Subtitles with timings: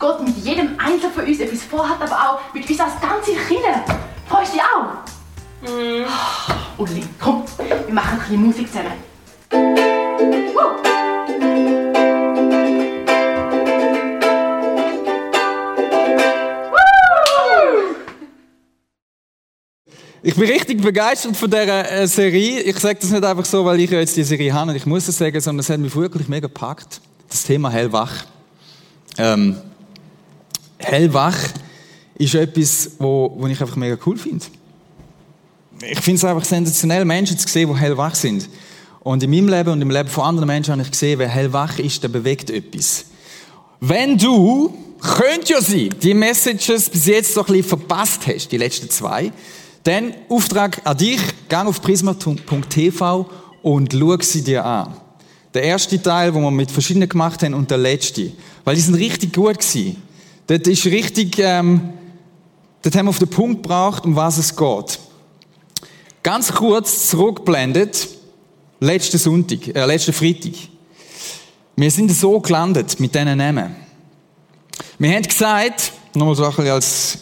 [0.00, 3.84] Gott mit jedem Einzelnen von uns etwas vorhat, aber auch mit uns als ganze Kinder.
[4.26, 4.94] Freust du dich auch?
[6.78, 8.92] Uli, komm, wir machen ein bisschen Musik zusammen.
[10.54, 10.70] Woo.
[20.22, 22.60] Ich bin richtig begeistert von dieser äh, Serie.
[22.60, 24.86] Ich sage das nicht einfach so, weil ich ja jetzt die Serie habe und ich
[24.86, 27.02] muss es sagen, sondern es hat mich wirklich mega gepackt.
[27.28, 28.24] Das Thema Hellwach.
[29.18, 29.60] Ähm,
[30.80, 31.38] Hellwach
[32.14, 34.44] ist etwas, wo, wo ich einfach mega cool finde.
[35.82, 38.48] Ich finde es einfach sensationell, Menschen zu sehen, die hellwach sind.
[39.00, 41.78] Und in meinem Leben und im Leben von anderen Menschen habe ich gesehen, wer hellwach
[41.78, 43.06] ist, der bewegt etwas.
[43.80, 48.58] Wenn du, könnte ja sein, die Messages bis jetzt so ein bisschen verpasst hast, die
[48.58, 49.32] letzten zwei,
[49.84, 53.30] dann Auftrag an dich, gang auf prisma.tv
[53.62, 54.94] und schau sie dir an.
[55.54, 58.32] Der erste Teil, wo wir mit verschiedenen gemacht haben, und der letzte.
[58.64, 59.96] Weil die sind richtig gut gewesen.
[60.50, 61.90] Dort ist richtig, ähm,
[62.82, 64.98] dort haben wir auf den Punkt gebracht, um was es geht.
[66.24, 68.08] Ganz kurz zurückblendet,
[68.80, 70.54] letzten Sonntag, äh, letzten Freitag.
[71.76, 73.76] Wir sind so gelandet mit diesen Namen.
[74.98, 77.18] Wir haben gesagt, nochmal so ein bisschen als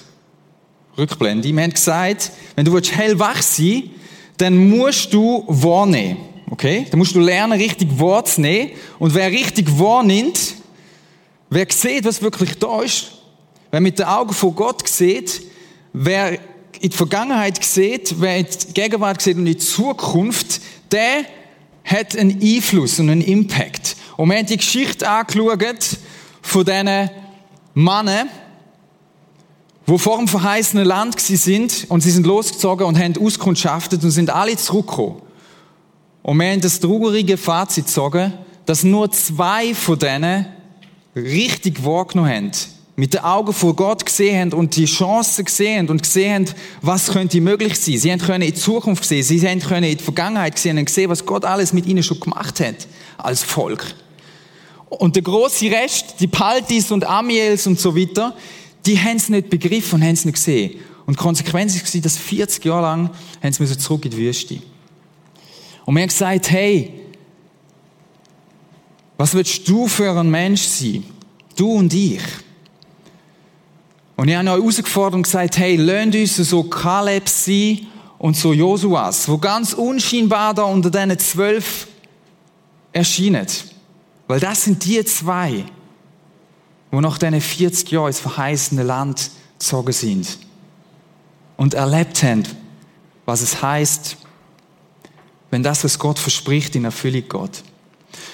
[0.96, 3.90] Rückblende, wir haben gesagt, wenn du hellwach sein willst,
[4.38, 6.16] dann musst du wahrnehmen.
[6.48, 6.86] Okay?
[6.90, 8.70] Dann musst du lernen, richtig wahrzunehmen.
[8.98, 10.54] Und wer richtig wahrnimmt,
[11.50, 13.17] wer sieht, was wirklich da ist,
[13.70, 15.42] wer mit den Augen von Gott sieht,
[15.92, 16.38] wer
[16.80, 20.60] in die Vergangenheit sieht, wer in die Gegenwart sieht und in die Zukunft,
[20.92, 21.24] der
[21.84, 23.96] hat einen Einfluss und einen Impact.
[24.16, 25.96] Und wir haben die Geschichte angeschaut
[26.42, 27.10] von diesen
[27.74, 28.28] Männern,
[29.86, 34.30] die vor dem verheißenen Land sind und sie sind losgezogen und haben auskundschaftet und sind
[34.30, 35.22] alle zurückgekommen.
[36.22, 38.34] Und wir haben das traurige Fazit gezogen,
[38.66, 40.46] dass nur zwei von denen
[41.16, 42.50] richtig wahrgenommen haben,
[42.98, 47.12] mit den Augen von Gott gesehen haben und die Chancen gesehen und gesehen haben, was
[47.12, 47.96] könnte möglich sein.
[47.96, 50.86] Sie haben können in die Zukunft sehen, sie haben können in die Vergangenheit sehen und
[50.86, 53.86] gesehen, was Gott alles mit ihnen schon gemacht hat als Volk.
[54.88, 58.34] Und der große Rest, die Paltis und Amiels und so weiter,
[58.84, 60.80] die haben es nicht begriffen und haben es nicht gesehen.
[61.06, 63.10] Und die Konsequenz war, dass 40 Jahre lang
[63.40, 64.58] haben sie zurück in die Wüste.
[65.84, 66.94] Und wir haben gesagt, hey,
[69.16, 71.04] was willst du für ein Mensch sein?
[71.54, 72.22] Du und ich.
[74.18, 77.86] Und ich habe euch herausgefordert und gesagt, hey, lernt uns so Kaleb sein
[78.18, 81.86] und so Josuas, wo ganz unscheinbar da unter diesen zwölf
[82.92, 83.46] erscheinen.
[84.26, 85.64] Weil das sind die zwei,
[86.90, 90.38] wo nach diesen 40 Jahren ins verheißene Land gezogen sind
[91.56, 92.42] und erlebt haben,
[93.24, 94.16] was es heißt,
[95.52, 97.62] wenn das, was Gott verspricht, in Erfüllung geht.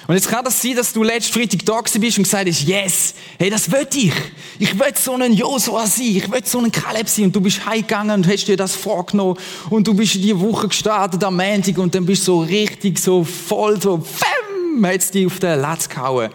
[0.06, 3.14] Und jetzt kann das sein, dass du letzten Freitag da bist und gesagt hast, yes,
[3.38, 4.12] hey, das will ich.
[4.58, 7.26] Ich will so einen Josua sein, ich will so einen Kaleb sein.
[7.26, 9.38] Und du bist heimgegangen und hast dir das vorgenommen.
[9.70, 12.98] Und du bist in die Woche gestartet am Montag und dann bist du so richtig
[12.98, 16.30] so voll, so, fämm, hat's dich auf den Latz gehauen.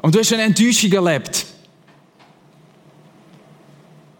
[0.00, 1.46] Und du hast eine Enttäuschung erlebt.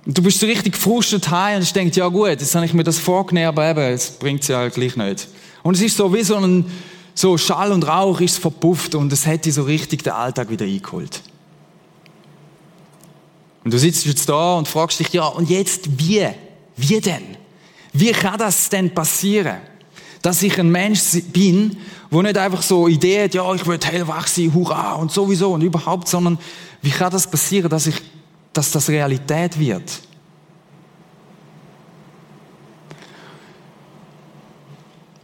[0.05, 2.85] Und du bist so richtig gefrustet heim und denke, ja gut, jetzt habe ich mir
[2.85, 5.29] das vorgenommen, aber eben, es bringt es ja gleich nicht.
[5.63, 6.65] Und es ist so wie so ein,
[7.15, 11.23] so Schall und Rauch ist verpufft und es hätte so richtig den Alltag wieder eingeholt.
[13.65, 16.27] Und du sitzt jetzt da und fragst dich, ja, und jetzt wie?
[16.77, 17.37] Wie denn?
[17.93, 19.59] Wie kann das denn passieren?
[20.23, 21.01] Dass ich ein Mensch
[21.33, 21.77] bin,
[22.11, 25.63] wo nicht einfach so Idee hat, ja, ich will hellwach sein, hurra und sowieso und
[25.63, 26.39] überhaupt, sondern
[26.81, 27.97] wie kann das passieren, dass ich,
[28.53, 30.01] dass das Realität wird?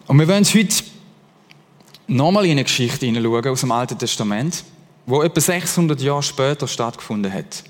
[0.06, 0.74] Und wir wollen uns heute
[2.08, 4.64] nochmal in eine Geschichte hineinschauen aus dem Alten Testament,
[5.06, 7.62] wo etwa 600 Jahre später stattgefunden hat.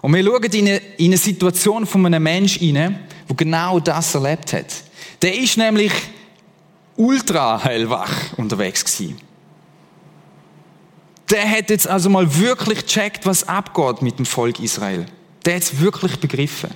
[0.00, 4.14] Und wir schauen in eine, in eine Situation von einem Menschen hinein, der genau das
[4.14, 4.66] erlebt hat.
[5.22, 5.92] Der ist nämlich
[6.96, 9.18] ultra hellwach unterwegs gewesen.
[11.30, 15.06] Der hat jetzt also mal wirklich checkt, was abgeht mit dem Volk Israel.
[15.44, 16.70] Der hat es wirklich begriffen.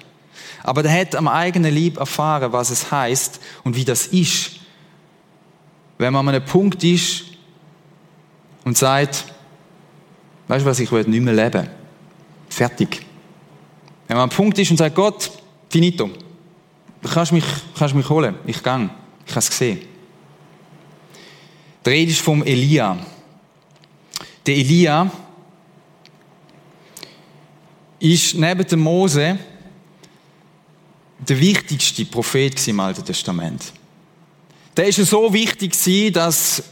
[0.62, 4.61] Aber der hat am eigenen Lieb erfahren, was es heißt und wie das ist,
[5.98, 7.24] wenn man an einem Punkt ist
[8.64, 9.24] und sagt,
[10.48, 11.68] weißt du was, ich will nicht mehr leben.
[12.48, 13.04] Fertig.
[14.08, 15.30] Wenn man am Punkt ist und sagt, Gott,
[15.68, 16.10] finito.
[17.00, 17.44] Du kannst mich,
[17.76, 18.36] kannst mich holen.
[18.46, 18.90] Ich gang.
[19.26, 19.80] Ich habe es gesehen.
[21.84, 22.96] Der Rede ist vom Elia.
[24.46, 25.10] Der Elia
[27.98, 29.38] ist neben dem Mose
[31.18, 33.72] der wichtigste Prophet im Alten Testament.
[34.76, 36.62] Der ist so wichtig dass,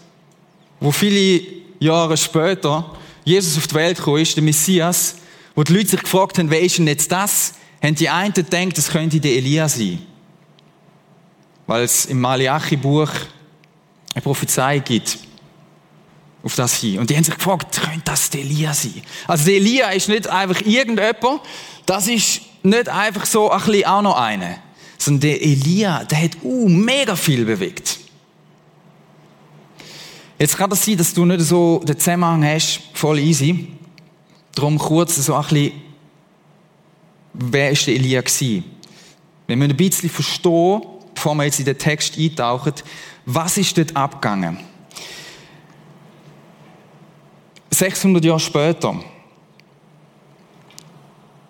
[0.80, 1.42] wo viele
[1.78, 5.16] Jahre später Jesus auf die Welt gekommen ist, der Messias,
[5.54, 7.54] wo die Leute sich gefragt haben, wer ist denn jetzt das?
[7.82, 10.00] Haben die einen gedacht, das könnte der Elia sein.
[11.66, 13.10] Weil es im Malachi-Buch
[14.14, 15.18] eine Prophezei gibt
[16.42, 16.98] auf das hin.
[16.98, 19.02] Und die haben sich gefragt, könnte das der Elia sein?
[19.26, 21.42] Also der Elia ist nicht einfach irgendjemand,
[21.86, 24.56] das ist nicht einfach so ein bisschen auch noch einer.
[25.00, 27.98] Sondern der Elia, der hat uh, mega viel bewegt.
[30.38, 33.68] Jetzt kann das sein, dass du nicht so den Zusammenhang hast, voll easy.
[34.54, 35.72] Darum kurz so ein bisschen,
[37.32, 38.64] wer ist der Elia gewesen?
[39.46, 40.82] Wir müssen ein bisschen verstehen,
[41.14, 42.74] bevor wir jetzt in den Text eintauchen,
[43.24, 44.58] was ist dort abgegangen?
[47.70, 49.02] 600 Jahre später,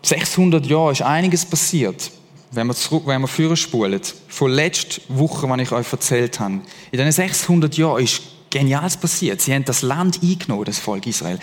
[0.03, 2.13] 600 Jahre ist einiges passiert,
[2.53, 6.55] wenn wir zurück, wenn wir führen spulen, von letzter Woche, die ich euch erzählt habe.
[6.91, 9.41] In diesen 600 Jahren ist Geniales passiert.
[9.41, 11.39] Sie haben das Land eingenommen, das Volk Israel.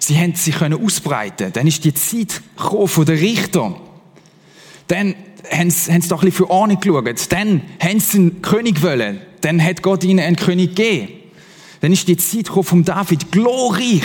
[0.00, 1.52] Sie haben sich können ausbreiten.
[1.52, 3.76] Dann ist die Zeit gekommen von den Richtern.
[4.88, 5.14] Dann
[5.52, 7.32] haben sie, haben sie doch ein bisschen für Ordnung geschaut.
[7.32, 9.20] Dann haben sie einen König wollen.
[9.40, 11.12] Dann hat Gott ihnen einen König gegeben.
[11.80, 13.30] Dann ist die Zeit gekommen von David.
[13.30, 14.02] Glorreich.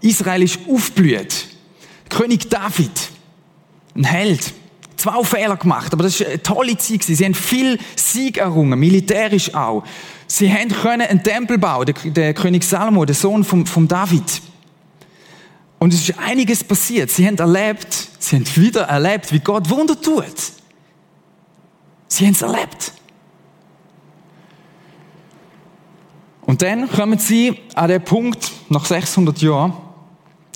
[0.00, 1.48] Israel ist aufblüht.
[2.08, 2.92] König David.
[3.96, 4.52] Ein Held.
[4.96, 7.04] Zwei Fehler gemacht, aber das ist eine tolle Zeit.
[7.04, 9.84] Sie haben viel Sieg errungen, militärisch auch.
[10.26, 14.42] Sie haben können einen Tempel bauen, der, König Salomo, der Sohn von, von David.
[15.78, 17.10] Und es ist einiges passiert.
[17.10, 20.24] Sie haben erlebt, sie haben wieder erlebt, wie Gott Wunder tut.
[22.08, 22.92] Sie haben es erlebt.
[26.42, 29.74] Und dann kommen sie an den Punkt, nach 600 Jahren,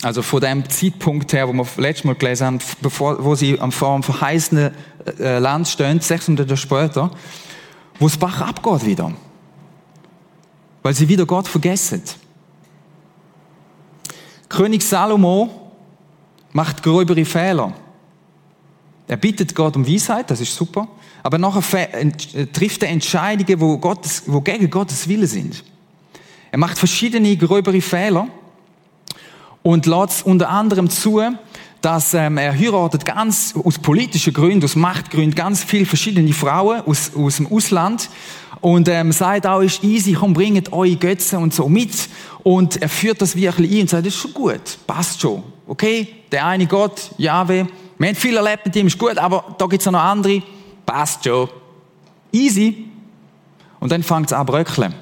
[0.01, 3.71] also von dem Zeitpunkt her, wo wir letztes Mal gelesen haben, bevor, wo sie am
[3.71, 4.73] vor dem verheißenen
[5.19, 7.11] äh, Land stehen, 600 Jahre später,
[7.99, 9.11] wo es Bach abgeht wieder.
[10.81, 12.01] Weil sie wieder Gott vergessen.
[14.49, 15.71] König Salomo
[16.51, 17.73] macht gröbere Fehler.
[19.07, 20.87] Er bittet Gott um Weisheit, das ist super.
[21.21, 21.87] Aber nachher
[22.51, 25.63] trifft er Entscheidungen, wo, Gottes, wo gegen Gottes Wille sind.
[26.49, 28.27] Er macht verschiedene gröbere Fehler
[29.63, 31.21] und lässt unter anderem zu,
[31.81, 37.11] dass ähm, er heiratet ganz aus politischen Gründen, aus Machtgründen ganz viele verschiedene Frauen aus,
[37.15, 38.09] aus dem Ausland.
[38.59, 42.09] Und ähm, sagt auch, ist easy, komm, bringt eure Götzen und so mit.
[42.43, 46.07] Und er führt das wirklich ein und sagt, das ist schon gut, passt schon, okay,
[46.31, 49.81] der eine Gott, Jahwe, wir haben viel erlebt mit ihm, ist gut, aber da gibt
[49.81, 50.41] es noch andere,
[50.85, 51.49] passt schon,
[52.31, 52.85] easy.
[53.79, 54.93] Und dann fängt es an bröckeln.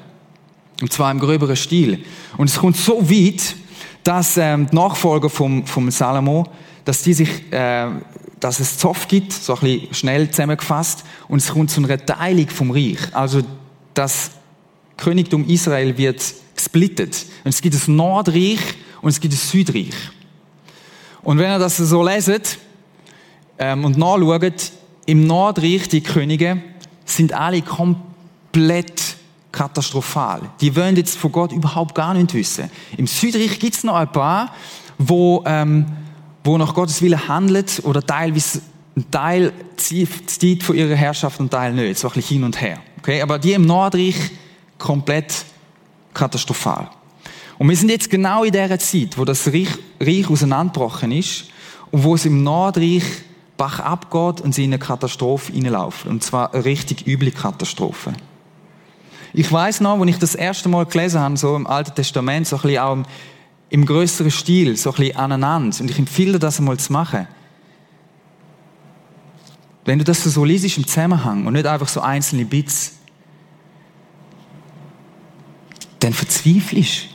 [0.81, 2.05] Und zwar im gröberen Stil.
[2.37, 3.55] Und es kommt so weit,
[4.03, 6.45] dass ähm, die Nachfolger vom, vom Salomo,
[6.85, 7.87] dass die sich, äh,
[8.39, 12.47] dass es Zoff gibt, so ein bisschen schnell zusammengefasst, und es kommt zu einer Teilung
[12.49, 12.99] vom Reich.
[13.13, 13.41] Also
[13.93, 14.31] das
[14.97, 16.23] Königtum Israel wird
[16.55, 17.25] gesplittet.
[17.43, 18.59] Und es gibt das Nordreich
[19.01, 19.93] und es gibt das Südreich.
[21.21, 22.57] Und wenn ihr das so leset
[23.57, 24.71] ähm, und nachschaut,
[25.05, 26.61] im Nordreich, die Könige,
[27.05, 29.08] sind alle komplett
[29.59, 30.41] katastrophal.
[30.61, 32.71] Die wollen jetzt von Gott überhaupt gar nicht wissen.
[32.95, 34.53] Im Südreich gibt es noch ein paar,
[34.97, 35.85] wo, ähm,
[36.45, 38.61] wo nach Gottes Willen handelt oder teilweise
[38.95, 41.99] ein Teil zieht von ihrer Herrschaft und Teil nicht.
[41.99, 42.79] So ein bisschen hin und her.
[42.99, 43.21] Okay?
[43.21, 44.15] Aber die im Nordreich
[44.77, 45.43] komplett
[46.13, 46.89] katastrophal.
[47.57, 49.67] Und wir sind jetzt genau in der Zeit, wo das Reich,
[49.99, 51.49] Reich auseinandergebrochen ist
[51.91, 53.03] und wo es im Nordreich
[53.57, 56.09] Bach abgeht und sie in eine Katastrophe hineinlaufen.
[56.09, 58.13] Und zwar eine richtig üble Katastrophe.
[59.33, 62.55] Ich weiß noch, als ich das erste Mal gelesen habe, so im Alten Testament, so
[62.57, 63.05] ein bisschen auch im,
[63.69, 65.77] im größeren Stil, so ein bisschen aneinander.
[65.79, 67.27] Und ich empfehle dir, das einmal zu machen.
[69.85, 72.99] Wenn du das so liest im Zusammenhang und nicht einfach so einzelne Bits.
[75.99, 77.07] dann verzweifelst.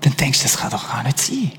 [0.00, 1.52] Dann denkst du, das kann doch gar nicht sein.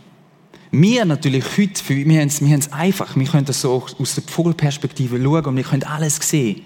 [0.72, 3.16] Wir natürlich heute, wir haben es, einfach.
[3.16, 6.62] Wir können das so aus der Vogelperspektive schauen und wir können alles sehen.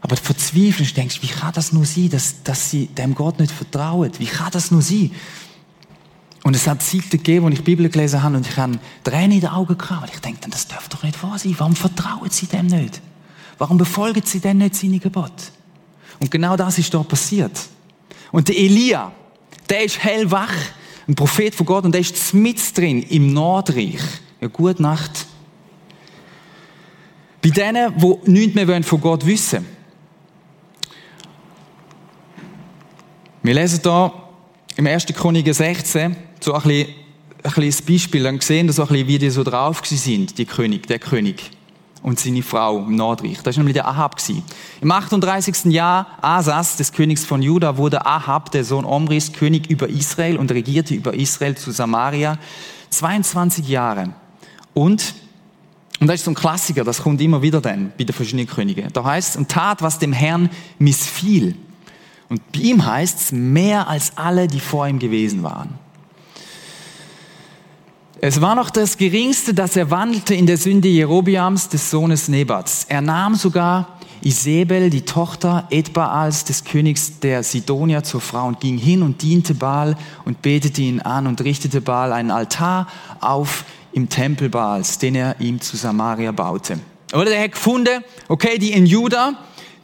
[0.00, 3.52] Aber du verzweifelst, denkst, wie kann das nur sein, dass, dass sie dem Gott nicht
[3.52, 4.10] vertrauen?
[4.18, 5.10] Wie kann das nur sein?
[6.42, 9.32] Und es hat Zeiten gegeben, wo ich die Bibel gelesen habe und ich habe Tränen
[9.32, 11.54] in den Augen gehabt, weil ich denke, das darf doch nicht wahr sein.
[11.58, 13.02] Warum vertrauen sie dem nicht?
[13.58, 15.32] Warum befolgen sie denn nicht seine Gebot?
[16.18, 17.58] Und genau das ist da passiert.
[18.32, 19.12] Und der Elia,
[19.68, 20.52] der ist hellwach,
[21.06, 24.00] ein Prophet von Gott, und der ist mit drin im Nordreich.
[24.40, 25.26] Ja, gute Nacht.
[27.42, 29.79] Bei denen, die nichts mehr von Gott wissen wollen.
[33.42, 34.12] Wir lesen hier
[34.76, 35.06] im 1.
[35.06, 36.88] Chronik 16 so ein bisschen,
[37.42, 40.44] ein bisschen Beispiel, dann sehen wir so ein bisschen, wie die so drauf sind, die
[40.44, 41.50] König, der König
[42.02, 43.38] und seine Frau im Nordreich.
[43.42, 44.16] Das war nämlich der Ahab.
[44.82, 45.72] Im 38.
[45.72, 50.50] Jahr Asas, des Königs von Juda, wurde Ahab, der Sohn Omris, König über Israel und
[50.50, 52.38] regierte über Israel zu Samaria
[52.90, 54.10] 22 Jahre.
[54.74, 55.14] Und,
[55.98, 58.92] und das ist so ein Klassiker, das kommt immer wieder dann bei den verschiedenen Königen.
[58.92, 61.56] Da heißt und tat, was dem Herrn missfiel.
[62.30, 65.78] Und bei ihm heißt es mehr als alle, die vor ihm gewesen waren.
[68.22, 72.86] Es war noch das Geringste, dass er wandelte in der Sünde Jerobiams, des Sohnes Nebats.
[72.88, 78.76] Er nahm sogar Isabel, die Tochter Edbaals, des Königs der Sidonia, zur Frau und ging
[78.76, 82.86] hin und diente Baal und betete ihn an und richtete Baal einen Altar
[83.20, 86.78] auf im Tempel Baals, den er ihm zu Samaria baute.
[87.12, 89.32] Oder er hat gefunden, okay, die in Juda,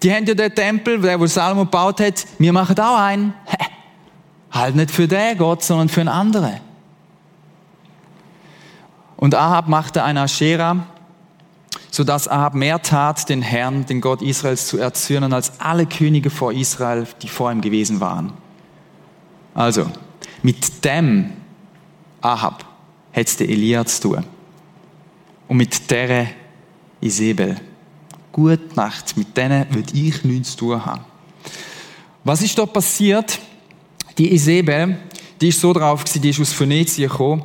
[0.03, 3.35] die haben ja den Tempel, der Salomo gebaut hat, wir machen auch einen.
[4.51, 6.61] Halt nicht für den Gott, sondern für einen anderen.
[9.17, 10.87] Und Ahab machte eine Aschera,
[11.91, 16.53] sodass Ahab mehr tat, den Herrn, den Gott Israels zu erzürnen, als alle Könige vor
[16.53, 18.33] Israel, die vor ihm gewesen waren.
[19.55, 19.87] Also,
[20.43, 21.33] mit dem
[22.21, 22.65] Ahab
[23.13, 24.25] hätte Elia zu tun.
[25.49, 26.29] Und mit der
[27.01, 27.57] Isabel
[28.37, 31.05] gute Nacht, mit denen würde ich nichts zu tun haben.
[32.23, 33.39] Was ist da passiert?
[34.19, 34.99] Die Isabel,
[35.41, 37.45] die ist so drauf gewesen, die ist aus Phönizien gekommen,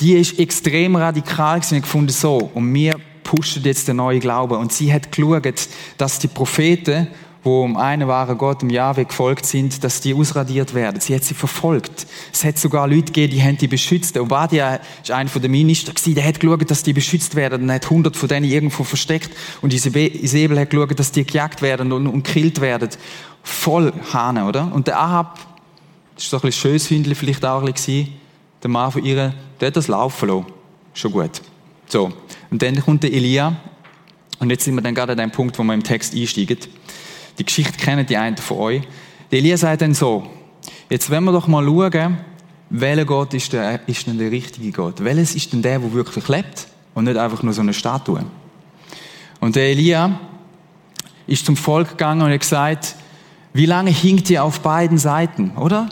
[0.00, 4.56] die ist extrem radikal gewesen und gefunden so, und wir pushen jetzt den neuen Glauben.
[4.56, 7.08] Und sie hat geschaut, dass die Propheten,
[7.44, 11.00] wo um einen wahren Gott, um Jahwe gefolgt sind, dass die ausradiert werden.
[11.00, 12.06] Sie hat sie verfolgt.
[12.32, 14.16] Es hat sogar Leute gegeben, die haben die beschützt.
[14.16, 17.62] Obadiah ist einer der Minister der hat geschaut, dass die beschützt werden.
[17.62, 19.30] Und hat hundert von denen irgendwo versteckt.
[19.60, 22.90] Und Isabel hat geschaut, dass die gejagt werden und, und gekillt werden.
[23.42, 24.72] Voll Hahn, oder?
[24.72, 25.38] Und der Ahab,
[26.14, 28.08] das ist so ein bisschen Schöshündli vielleicht auch ein bisschen,
[28.62, 30.46] der Mann von ihr, der hat das laufen lassen.
[30.94, 31.42] Schon gut.
[31.88, 32.12] So.
[32.50, 33.56] Und dann kommt der Elia.
[34.38, 36.58] Und jetzt sind wir dann gerade an dem Punkt, wo wir im Text einsteigen.
[37.38, 38.82] Die Geschichte kennen die einen von euch.
[39.30, 40.26] Der Elia sagt dann so,
[40.90, 42.18] jetzt wollen wir doch mal schauen,
[42.70, 45.04] welcher Gott ist, der, ist denn der richtige Gott?
[45.04, 48.24] Welches ist denn der, der wirklich lebt und nicht einfach nur so eine Statue?
[49.40, 50.18] Und der Elia
[51.26, 52.96] ist zum Volk gegangen und hat gesagt,
[53.52, 55.88] wie lange hinkt ihr auf beiden Seiten, oder?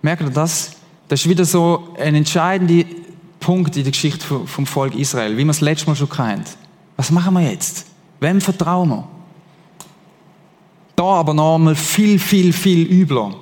[0.00, 0.76] Merkt ihr das?
[1.08, 2.84] Das ist wieder so ein entscheidender
[3.40, 6.56] Punkt in der Geschichte vom Volk Israel, wie wir es letztes Mal schon kennt.
[6.96, 7.86] Was machen wir jetzt?
[8.20, 9.08] Wem vertrauen wir?
[11.04, 13.34] Da aber noch einmal viel, viel, viel übler.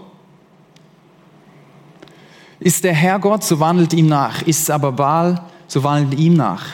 [2.58, 4.42] Ist der Herr Gott, so wandelt ihm nach.
[4.42, 6.64] Ist es aber Baal, so wandelt ihm nach.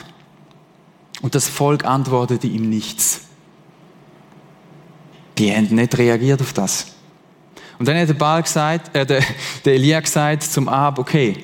[1.21, 3.21] Und das Volk antwortete ihm nichts.
[5.37, 6.87] Die haben nicht reagiert auf das.
[7.77, 9.21] Und dann hat der Baal gesagt, äh, der,
[9.65, 11.43] der Elia gesagt zum Ab, okay,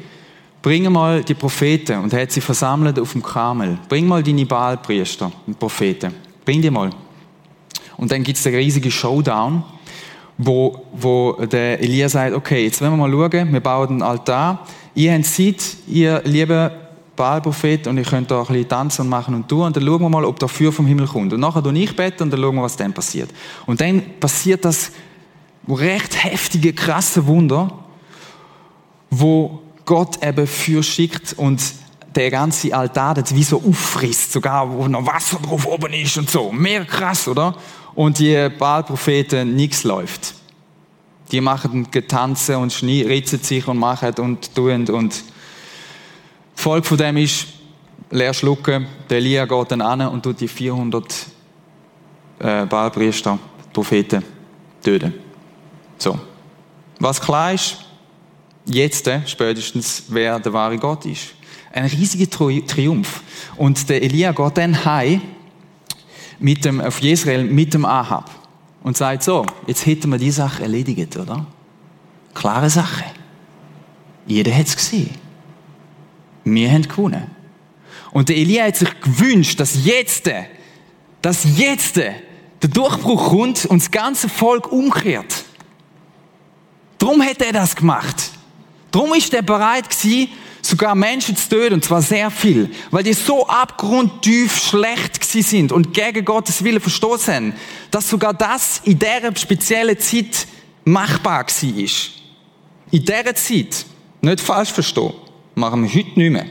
[0.63, 3.77] bring mal die Propheten und er hat sie versammelt auf dem Kamel.
[3.89, 6.15] Bring mal deine Baalpriester und Propheten.
[6.43, 6.89] Bring die mal.
[7.97, 9.63] Und dann gibt es einen riesigen Showdown,
[10.37, 14.65] wo, wo der Elia sagt, okay, jetzt wollen wir mal schauen, wir bauen einen Altar.
[14.93, 16.71] Ihr habt Zeit, ihr liebe
[17.15, 20.01] Baalprophet, und ihr könnt da ein bisschen tanzen und machen und tun, und dann schauen
[20.01, 21.31] wir mal, ob da Feuer vom Himmel kommt.
[21.31, 23.29] Und nachher tue ich beten und dann schauen wir, was dann passiert.
[23.65, 24.91] Und dann passiert das
[25.67, 27.71] recht heftige, krasse Wunder,
[29.09, 31.61] wo Gott eben für schickt und
[32.15, 36.29] der ganze Altar das wie so auffrisst, sogar wo noch Wasser drauf oben ist und
[36.29, 36.51] so.
[36.51, 37.55] Mehr krass, oder?
[37.93, 40.35] Und die Baalpropheten nichts läuft.
[41.31, 45.23] Die machen getanze und ritzen sich und machen und tun und
[46.57, 47.47] die Folge von dem ist,
[48.11, 51.25] leer schlucken, der Elia geht dann an und tut die 400
[52.39, 53.37] äh, Baalpriester,
[53.73, 54.23] Propheten
[54.83, 55.13] töten.
[55.97, 56.17] So.
[56.99, 57.77] Was klar ist,
[58.65, 61.35] jetzt äh, spätestens, wer der wahre Gott ist.
[61.75, 63.21] Ein riesiger Triumph.
[63.57, 65.21] Und der Elia geht dann heim
[66.39, 68.31] mit dem, auf Jezreel mit dem Ahab
[68.81, 71.45] und sagt so, jetzt hätten wir die Sache erledigt, oder?
[72.33, 73.03] Klare Sache.
[74.25, 75.09] Jeder hat es gesehen.
[76.45, 77.29] Wir haben gewonnen.
[78.11, 80.31] Und der Elia hat sich gewünscht, dass jetzt,
[81.21, 82.15] dass jetzt der
[82.61, 85.43] Durchbruch kommt und das ganze Volk umkehrt.
[86.99, 88.31] Darum hat er das gemacht.
[88.91, 90.29] Darum ist er bereit gewesen,
[90.65, 95.71] sogar Menschen zu töten, und zwar sehr viel, weil die so abgrundtief schlecht gewesen sind
[95.71, 97.53] und gegen Gottes Wille verstoßen
[97.91, 100.47] dass sogar das in dieser speziellen Zeit
[100.83, 102.11] machbar gewesen ist.
[102.91, 103.85] In dieser Zeit,
[104.21, 105.13] nicht falsch verstehen,
[105.55, 106.45] machen wir heute nicht mehr.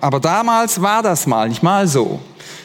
[0.00, 2.20] Aber damals war das mal nicht mal so.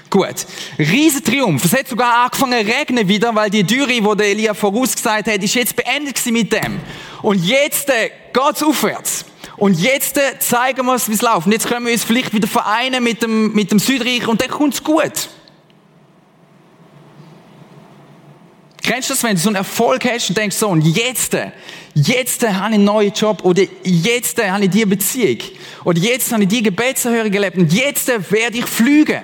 [0.09, 0.45] Gut.
[0.77, 1.63] Riesentriumph.
[1.63, 5.43] Es hat sogar angefangen zu regnen wieder, weil die Dürre, wo der Elia vorausgesagt hat,
[5.43, 6.79] ist jetzt beendet mit dem.
[7.21, 9.25] Und jetzt äh, geht's aufwärts.
[9.59, 11.45] Und jetzt äh, zeigen wir uns, wie es läuft.
[11.45, 14.49] Und jetzt können wir uns vielleicht wieder vereinen mit dem, mit dem Südreich und dann
[14.49, 15.29] kommt's gut.
[18.81, 21.37] Kennst du das, wenn du so einen Erfolg hast und denkst so, und jetzt,
[21.93, 25.37] jetzt habe ich einen neuen Job oder jetzt habe ich diese Beziehung
[25.83, 29.23] oder jetzt habe ich die Gebetserhörung gelebt und jetzt werde ich fliegen.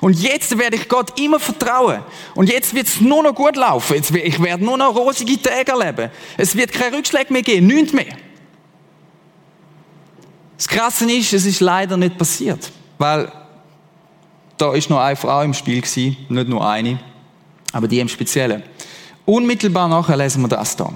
[0.00, 2.04] Und jetzt werde ich Gott immer vertrauen.
[2.34, 3.96] Und jetzt wird es nur noch gut laufen.
[3.96, 6.10] Jetzt, ich werde nur noch rosige Tage erleben.
[6.36, 8.14] Es wird keine Rückschläge mehr geben, nichts mehr.
[10.58, 12.70] Das Krasse ist, es ist leider nicht passiert.
[12.98, 13.30] Weil
[14.56, 16.98] da ist noch eine Frau im Spiel gewesen, nicht nur eine,
[17.72, 18.64] aber die im Speziellen.
[19.24, 20.92] Unmittelbar nachher lesen wir das da.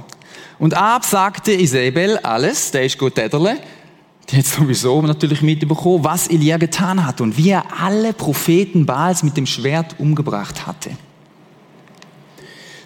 [0.58, 3.56] Und Ab sagte Isabel alles, der ist gut Täterle,
[4.28, 9.22] die hat sowieso natürlich mitbekommen, was Elia getan hat und wie er alle Propheten Baals
[9.22, 10.90] mit dem Schwert umgebracht hatte.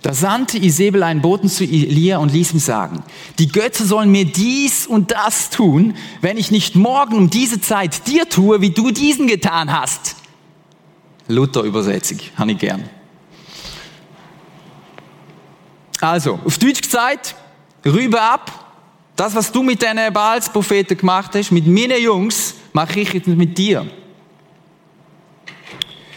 [0.06, 3.02] Da sandte Isabel einen Boten zu Elia und ließ ihm sagen,
[3.40, 8.06] die Götter sollen mir dies und das tun, wenn ich nicht morgen um diese Zeit
[8.06, 10.14] dir tue, wie du diesen getan hast.
[11.26, 12.88] Luther Übersetzung, habe ich gern.
[16.00, 17.34] Also, auf Deutsch gesagt,
[17.84, 18.76] rüber ab.
[19.16, 23.58] Das, was du mit deinen Baals-Propheten gemacht hast, mit meinen Jungs, mache ich jetzt mit
[23.58, 23.84] dir.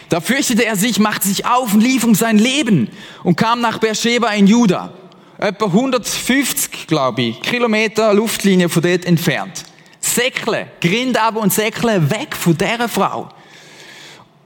[0.09, 2.89] Da fürchtete er sich, machte sich auf und lief um sein Leben
[3.23, 4.91] und kam nach Beersheba in Juda.
[5.37, 9.63] Etwa 150, glaube ich, Kilometer Luftlinie von dort entfernt.
[10.01, 13.29] Säckle, Grind aber und Säckle weg von dieser Frau.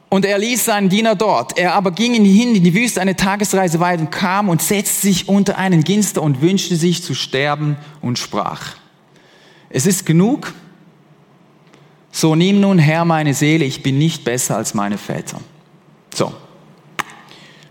[0.10, 1.58] Und er ließ seinen Diener dort.
[1.58, 5.28] Er aber ging hin in die Wüste eine Tagesreise weit und kam und setzte sich
[5.28, 8.76] unter einen Ginster und wünschte sich zu sterben und sprach.
[9.70, 10.54] Es ist genug.
[12.12, 15.40] So nimm nun Herr meine Seele, ich bin nicht besser als meine Väter.
[16.14, 16.34] So.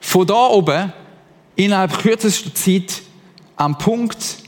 [0.00, 0.92] Von da oben,
[1.57, 3.02] innerhalb kürzester Zeit,
[3.57, 4.38] am Punkt,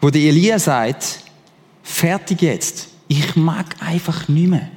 [0.00, 1.20] wo der Elia sagt,
[1.82, 2.88] fertig jetzt.
[3.08, 4.70] Ich mag einfach nicht mehr.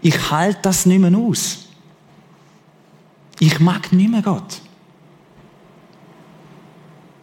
[0.00, 1.68] Ich halte das nicht mehr aus.
[3.38, 4.60] Ich mag nicht mehr Gott.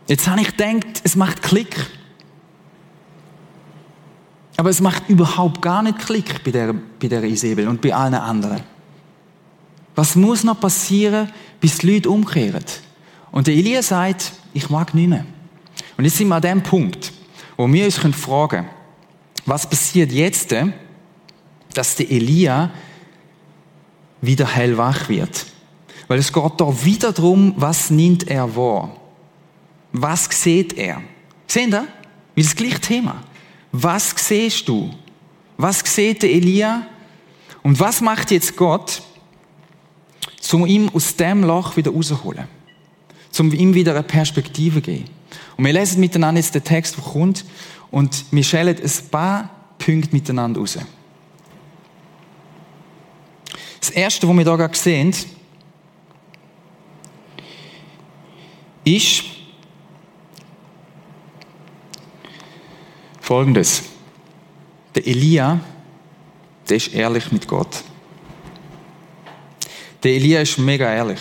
[0.08, 1.86] Jetzt habe ich gedacht, es macht Klick.
[4.58, 8.14] Aber es macht überhaupt gar nicht Klick bei der, bei der Isabel und bei allen
[8.16, 8.62] anderen.
[9.96, 12.64] Was muss noch passieren, bis die Leute umkehren?
[13.32, 15.26] Und der Elia sagt, ich mag nicht mehr.
[15.98, 17.12] Und jetzt sind wir an dem Punkt,
[17.58, 18.70] wo wir uns fragen können,
[19.46, 20.56] was passiert jetzt,
[21.74, 22.72] dass der Elia
[24.22, 25.46] wieder hellwach wird.
[26.08, 28.96] Weil es geht da wieder darum, was nimmt er wahr?
[29.92, 31.02] Was sieht er?
[31.48, 31.88] Seht ihr?
[32.36, 33.22] Wie das gleiche Thema.
[33.72, 34.92] Was siehst du?
[35.62, 36.88] Was sieht der Elia?
[37.64, 39.02] Und was macht jetzt Gott,
[40.54, 42.48] um ihm aus dem Loch wieder rauszuholen?
[43.38, 45.10] Um ihm wieder eine Perspektive geben.
[45.58, 47.44] Und wir lesen miteinander jetzt den Text, der kommt,
[47.92, 50.78] und wir schälen ein paar Punkte miteinander raus.
[53.82, 55.14] Das erste, was wir hier gerade sehen,
[58.86, 59.24] ist
[63.20, 63.89] folgendes.
[64.96, 65.60] Der Elia,
[66.68, 67.84] der ist ehrlich mit Gott.
[70.04, 71.20] Der Elia ist mega ehrlich.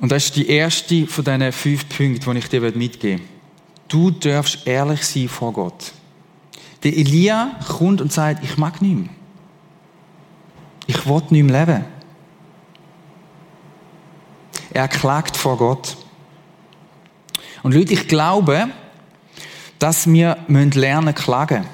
[0.00, 3.28] Und das ist die erste von diesen fünf Punkten, die ich dir mitgeben will.
[3.88, 5.92] Du darfst ehrlich sein vor Gott.
[6.82, 9.08] Der Elia kommt und sagt, ich mag nicht mehr.
[10.86, 11.84] Ich will nicht mehr leben.
[14.72, 15.96] Er klagt vor Gott.
[17.62, 18.70] Und Leute, ich glaube,
[19.80, 21.66] dass wir lernen zu klagen.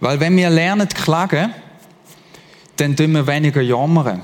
[0.00, 1.52] Weil wenn wir lernen klagen,
[2.76, 4.22] dann tun wir weniger jammern.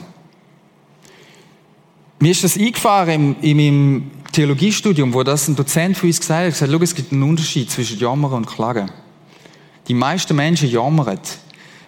[2.21, 6.47] Mir ist das eingefahren in, in meinem Theologiestudium, wo das ein Dozent für uns gesagt
[6.47, 8.91] hat, gesagt, es gibt einen Unterschied zwischen Jammern und Klagen.
[9.89, 11.19] Die meisten Menschen jammern.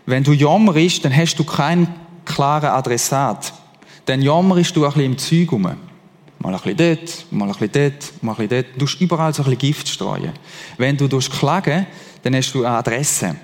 [0.04, 1.88] Wenn du jammerst, dann hast du keinen
[2.24, 3.54] klaren Adressat.
[4.06, 5.76] dann jammerst du ein bisschen im Zeug rum.
[6.38, 8.76] Mal ein bisschen dort, mal ein bisschen dort, mal ein bisschen dort.
[8.76, 10.32] Du musst überall so ein bisschen Gift streuen.
[10.76, 11.86] Wenn du klagen
[12.22, 13.36] dann hast du eine Adresse.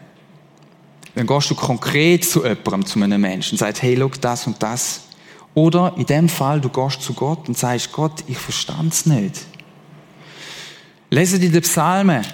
[1.15, 4.63] Dann gehst du konkret zu jemandem, zu einem Menschen und sagst, hey, schau, das und
[4.63, 5.03] das.
[5.55, 9.43] Oder in dem Fall, du gehst zu Gott und sagst, Gott, ich verstand es nicht.
[11.11, 12.25] Lesen die den Psalmen.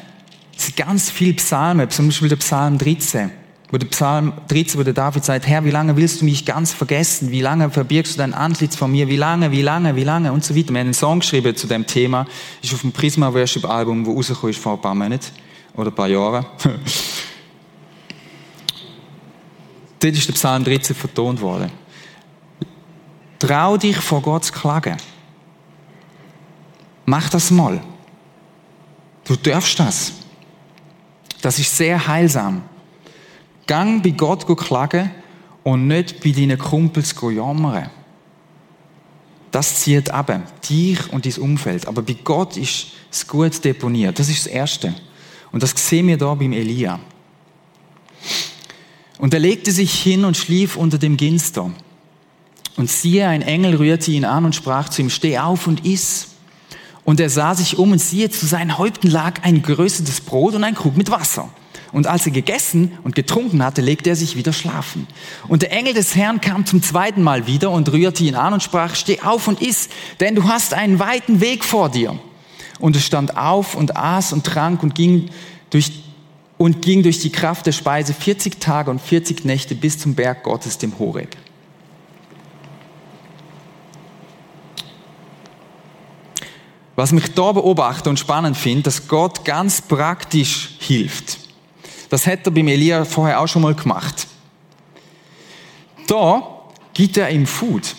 [0.56, 3.30] Es sind ganz viele Psalmen, zum Beispiel der Psalm 13.
[3.70, 6.72] Wo der Psalm 13, wo der David sagt, Herr, wie lange willst du mich ganz
[6.72, 7.31] vergessen?
[7.31, 9.09] Wie lange verbirgst du dein Antlitz von mir?
[9.09, 10.33] Wie lange, wie lange, wie lange?
[10.33, 10.70] Und so weiter.
[10.70, 12.26] Wir haben einen Song geschrieben zu dem Thema.
[12.62, 15.26] Ist auf dem Prisma Worship Album, wo rausgekommen ist vor ein paar Monaten.
[15.74, 16.46] Oder ein paar Jahren.
[20.00, 21.70] Dort ist der Psalm 13 vertont worden.
[23.38, 24.96] Trau dich vor Gott zu klagen.
[27.04, 27.83] Mach das mal.
[29.24, 30.12] Du darfst das.
[31.42, 32.62] Das ist sehr heilsam.
[33.68, 35.12] Gang bei Gott klagen
[35.62, 37.90] und nicht bei deinen Kumpels jammern.
[39.50, 40.33] Das zieht ab,
[40.68, 41.87] dich und dein Umfeld.
[41.87, 44.18] Aber bei Gott ist es gut deponiert.
[44.18, 44.94] Das ist das Erste.
[45.52, 46.98] Und das sehen wir da beim Elia.
[49.18, 51.70] Und er legte sich hin und schlief unter dem Ginster.
[52.76, 56.28] Und siehe, ein Engel rührte ihn an und sprach zu ihm, steh auf und iss.
[57.04, 60.64] Und er sah sich um und siehe, zu seinen Häupten lag ein geröstetes Brot und
[60.64, 61.50] ein Krug mit Wasser.
[61.92, 65.07] Und als er gegessen und getrunken hatte, legte er sich wieder schlafen.
[65.48, 68.62] Und der Engel des Herrn kam zum zweiten Mal wieder und rührte ihn an und
[68.62, 69.88] sprach, steh auf und iss,
[70.20, 72.18] denn du hast einen weiten Weg vor dir.
[72.79, 75.31] Und er stand auf und aß und trank und ging
[75.70, 75.90] durch
[76.59, 80.42] und ging durch die Kraft der Speise 40 Tage und 40 Nächte bis zum Berg
[80.42, 81.37] Gottes, dem Horeb.
[86.96, 91.47] Was mich da beobachte und spannend finde, dass Gott ganz praktisch hilft.
[92.08, 94.26] Das hätte er beim Elia vorher auch schon mal gemacht.
[96.06, 96.42] Da
[96.94, 97.94] gibt er ihm Food,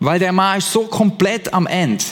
[0.00, 2.04] weil der Mann ist so komplett am Ende.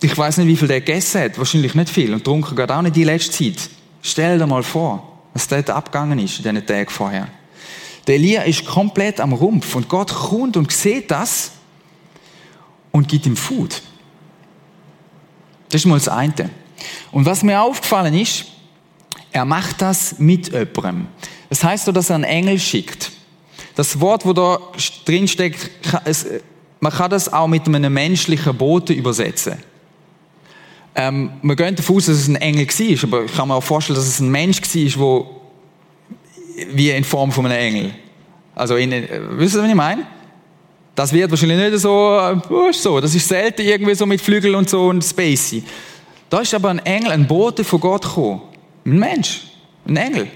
[0.00, 2.82] Ich weiß nicht, wie viel der gegessen hat, wahrscheinlich nicht viel und trunken geht auch
[2.82, 3.70] nicht die letzte Zeit.
[4.02, 7.28] Stell dir mal vor, was dort abgegangen ist in diesen Tagen vorher.
[8.06, 11.52] Der Elia ist komplett am Rumpf und Gott kommt und sieht das
[12.92, 13.82] und gibt ihm Food.
[15.70, 16.50] Das ist mal das eine.
[17.10, 18.44] Und was mir aufgefallen ist,
[19.34, 21.08] er macht das mit jemandem.
[21.48, 23.10] Das heißt so, dass er einen Engel schickt.
[23.74, 24.60] Das Wort, wo da
[25.04, 25.70] drin steckt,
[26.78, 29.54] man kann das auch mit einem menschlichen Bote übersetzen.
[30.94, 33.62] Ähm, man geht davon aus, dass es ein Engel war, aber ich kann mir auch
[33.62, 37.94] vorstellen, dass es ein Mensch war, der wie in Form von einem Engel.
[38.54, 40.06] Also, in, äh, wisst ihr, was ich meine?
[40.94, 44.70] Das wird wahrscheinlich nicht so, äh, so, das ist selten irgendwie so mit Flügeln und
[44.70, 45.64] so und spacey.
[46.30, 48.53] Da ist aber ein Engel, ein Bote von Gott gekommen.
[48.84, 49.42] Ein Mensch,
[49.86, 50.30] ein Engel,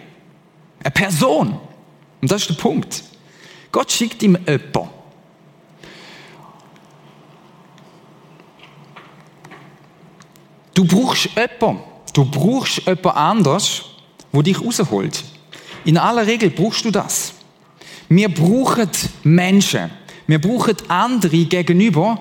[0.83, 1.59] eine Person.
[2.21, 3.03] Und das ist der Punkt.
[3.71, 4.89] Gott schickt ihm jemanden.
[10.75, 11.83] Du brauchst jemanden.
[12.15, 13.85] Du brauchst jemand anders,
[14.33, 15.25] wo dich rausholt.
[15.85, 17.35] In aller Regel brauchst du das.
[18.09, 18.89] Wir brauchen
[19.23, 19.91] Menschen.
[20.27, 22.21] Wir brauchen andere gegenüber,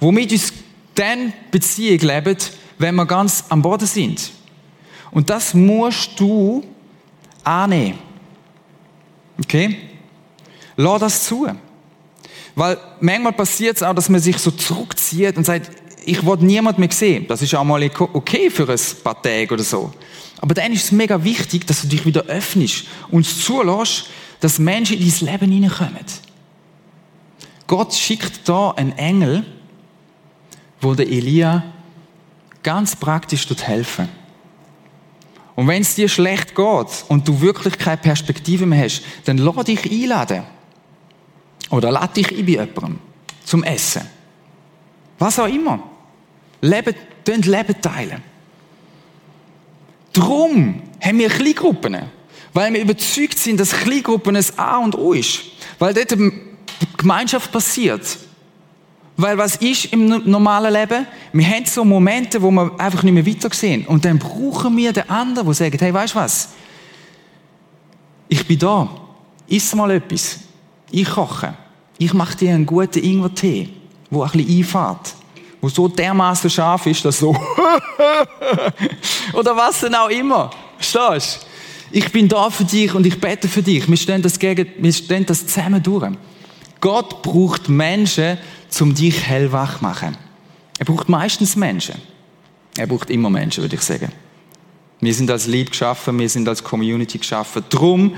[0.00, 0.52] die mit uns
[0.94, 2.36] dann Beziehung leben,
[2.78, 4.32] wenn wir ganz am Boden sind.
[5.10, 6.64] Und das musst du
[7.44, 7.98] annehmen.
[9.42, 9.76] Okay?
[10.76, 11.48] Lass das zu.
[12.54, 15.70] Weil manchmal passiert es auch, dass man sich so zurückzieht und sagt,
[16.04, 17.26] ich will niemand mehr sehen.
[17.28, 19.92] Das ist auch mal okay für ein paar Tage oder so.
[20.40, 24.06] Aber dann ist es mega wichtig, dass du dich wieder öffnest und zulässt,
[24.40, 26.04] dass Menschen in dein Leben hineinkommen.
[27.66, 29.44] Gott schickt da einen Engel,
[30.80, 31.64] wo der Elia
[32.62, 34.08] ganz praktisch helfen
[35.58, 39.64] Und wenn es dir schlecht geht und du wirklich keine Perspektive mehr hast, dann lass
[39.64, 40.44] dich einladen.
[41.70, 43.00] Oder lad dich ein bei jemandem
[43.44, 44.02] zum Essen.
[45.18, 45.82] Was auch immer.
[46.60, 46.94] Leben,
[47.26, 48.22] Leben teilen.
[50.12, 52.02] Darum haben wir Kleingruppen.
[52.52, 55.40] Weil wir überzeugt sind, dass Kleingruppen ein A und O ist.
[55.80, 56.16] Weil dort
[56.96, 58.16] Gemeinschaft passiert.
[59.18, 61.06] Weil was ist im normalen Leben?
[61.32, 63.84] Wir haben so Momente, wo wir einfach nicht mehr weiter sehen.
[63.86, 66.48] Und dann brauchen wir den anderen, der sagt, hey, weißt du was?
[68.28, 68.88] Ich bin da.
[69.48, 70.38] Iss mal etwas.
[70.90, 71.54] Ich koche.
[71.98, 73.68] Ich mache dir einen guten Ingwer-Tee,
[74.10, 75.14] der ein bisschen einfährt
[75.60, 77.30] wo so dermaßen scharf ist, dass so
[79.32, 80.50] oder was denn auch immer.
[80.78, 81.46] Verstehst
[81.90, 83.88] Ich bin da für dich und ich bete für dich.
[83.88, 86.12] Wir stehen das, gegen, wir stehen das zusammen durch.
[86.80, 88.38] Gott braucht Menschen,
[88.80, 90.16] um dich hellwach zu machen.
[90.78, 91.96] Er braucht meistens Menschen.
[92.76, 94.12] Er braucht immer Menschen, würde ich sagen.
[95.00, 97.64] Wir sind als Lieb geschaffen, wir sind als Community geschaffen.
[97.68, 98.16] Drum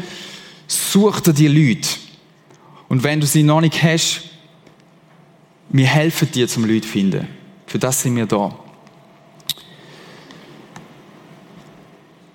[0.67, 1.89] sucht er die Leute.
[2.89, 4.23] Und wenn du sie noch nicht hast,
[5.69, 7.29] wir helfen dir zum Leute finden.
[7.67, 8.55] Für das sind wir da.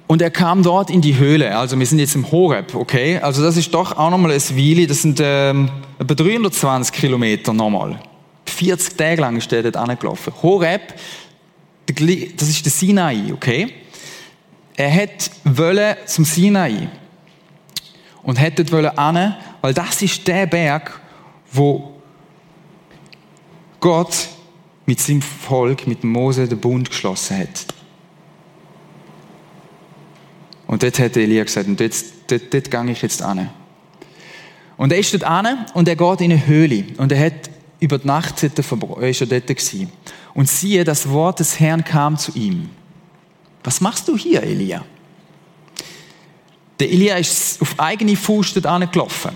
[0.07, 1.57] Und er kam dort in die Höhle.
[1.57, 3.17] Also wir sind jetzt im Horeb, okay?
[3.19, 4.85] Also das ist doch auch nochmal ein Weile.
[4.85, 7.99] Das sind ähm, etwa 320 Kilometer nochmal.
[8.45, 10.31] 40 Tage lang ist der dort angelaufen.
[10.43, 10.93] Horeb,
[11.87, 13.73] das ist der Sinai, okay?
[14.75, 16.89] Er hätte wollen zum Sinai
[18.23, 20.99] und hätte wollen an, weil das ist der Berg,
[21.51, 21.93] wo
[23.79, 24.27] Gott
[24.85, 27.74] mit seinem Volk, mit Mose, den Bund geschlossen hat.
[30.75, 31.93] Und dort hat Elia gesagt, und dort,
[32.27, 33.49] dort, dort gehe ich jetzt an.
[34.75, 36.83] Und er ist dort an und er geht in eine Höhle.
[36.97, 38.67] Und er hat über die Nacht ist er
[39.25, 39.89] dort gewesen.
[40.33, 42.69] Und siehe, das Wort des Herrn kam zu ihm.
[43.63, 44.83] Was machst du hier, Elia?
[46.77, 49.31] Der Elia ist auf eigene Faust dort angelaufen.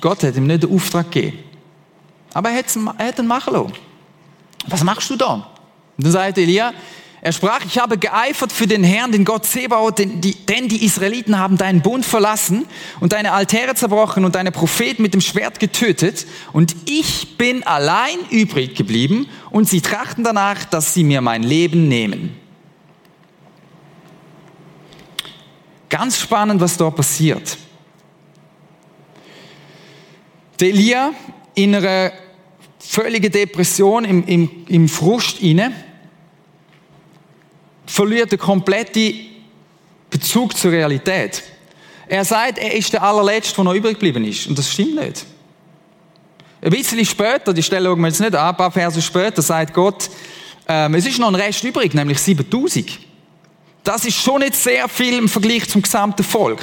[0.00, 1.40] Gott hat ihm nicht den Auftrag gegeben.
[2.32, 3.72] Aber er hat ihn machen lassen.
[4.68, 5.34] Was machst du da?
[5.96, 6.72] Und dann sagt Elia,
[7.26, 10.84] er sprach, ich habe geeifert für den Herrn, den Gott Zebaoth, denn die, denn die
[10.84, 12.66] Israeliten haben deinen Bund verlassen
[13.00, 16.24] und deine Altäre zerbrochen und deine Propheten mit dem Schwert getötet.
[16.52, 21.88] Und ich bin allein übrig geblieben und sie trachten danach, dass sie mir mein Leben
[21.88, 22.36] nehmen.
[25.88, 27.58] Ganz spannend, was dort passiert.
[30.60, 31.10] Der Elia
[31.56, 32.12] in einer
[32.78, 35.72] völligen Depression, im, im, im Frust inne,
[37.86, 39.14] verliert den kompletten
[40.10, 41.42] Bezug zur Realität.
[42.08, 44.46] Er sagt, er ist der allerletzte, der noch übrig geblieben ist.
[44.46, 45.24] Und das stimmt nicht.
[46.62, 49.74] Ein bisschen später, die Stelle schauen wir jetzt nicht an, ein paar Verse später, sagt
[49.74, 50.08] Gott,
[50.68, 52.98] ähm, es ist noch ein Rest übrig, nämlich 7000.
[53.84, 56.60] Das ist schon nicht sehr viel im Vergleich zum gesamten Volk,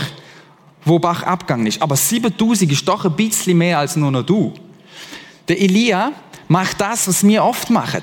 [0.84, 1.82] wo Bach abgegangen ist.
[1.82, 4.54] Aber 7000 ist doch ein bisschen mehr als nur noch du.
[5.48, 6.12] Der Elia
[6.48, 8.02] macht das, was wir oft machen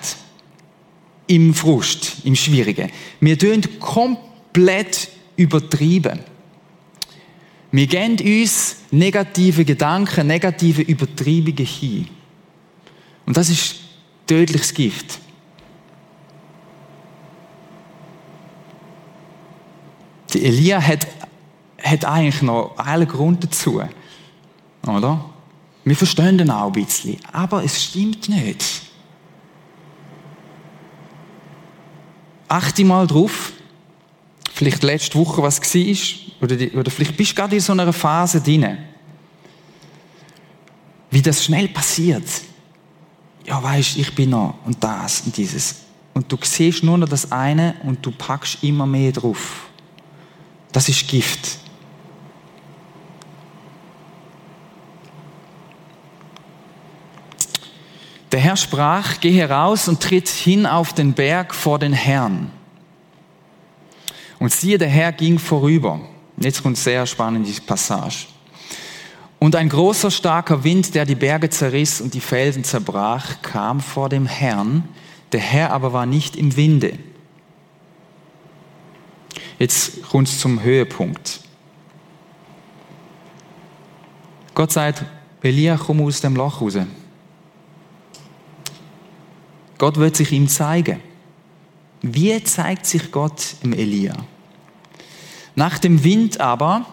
[1.31, 2.91] im Frust, im Schwierigen.
[3.21, 6.19] Wir tun komplett übertrieben.
[7.71, 12.09] Wir geben uns negative Gedanken, negative Übertreibungen hin.
[13.27, 13.77] Und das ist
[14.27, 15.21] tödliches Gift.
[20.35, 21.07] Die Elia hat,
[21.81, 23.81] hat eigentlich noch allen Grund dazu.
[24.85, 25.25] Oder?
[25.85, 27.19] Wir verstehen den auch ein bisschen.
[27.31, 28.90] Aber es stimmt nicht.
[32.51, 33.53] Achte mal drauf,
[34.53, 38.41] vielleicht letzte Woche was war, oder, oder vielleicht bist du gerade in so einer Phase
[38.41, 38.79] drin,
[41.11, 42.25] wie das schnell passiert.
[43.47, 45.77] Ja, weißt, ich bin noch und das und dieses.
[46.13, 49.69] Und du siehst nur noch das eine und du packst immer mehr drauf.
[50.73, 51.59] Das ist Gift.
[58.33, 62.51] Der Herr sprach, geh heraus und tritt hin auf den Berg vor den Herrn.
[64.39, 66.01] Und siehe, der Herr ging vorüber.
[66.37, 68.27] Jetzt kommt sehr spannend die Passage.
[69.39, 74.09] Und ein großer, starker Wind, der die Berge zerriss und die Felsen zerbrach, kam vor
[74.09, 74.89] dem Herrn.
[75.33, 76.99] Der Herr aber war nicht im Winde.
[79.59, 81.41] Jetzt kommt es zum Höhepunkt.
[84.55, 85.05] Gott sagt,
[85.43, 86.79] Elia, komm aus dem Loch raus.
[89.81, 91.01] Gott wird sich ihm zeigen.
[92.03, 94.15] Wie zeigt sich Gott im Elia?
[95.55, 96.85] Nach dem Wind aber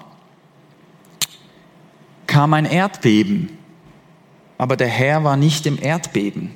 [2.28, 3.50] kam ein Erdbeben,
[4.58, 6.52] aber der Herr war nicht im Erdbeben.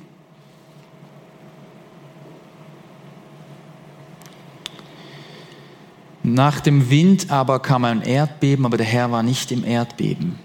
[6.22, 10.38] Nach dem Wind aber kam ein Erdbeben, aber der Herr war nicht im Erdbeben.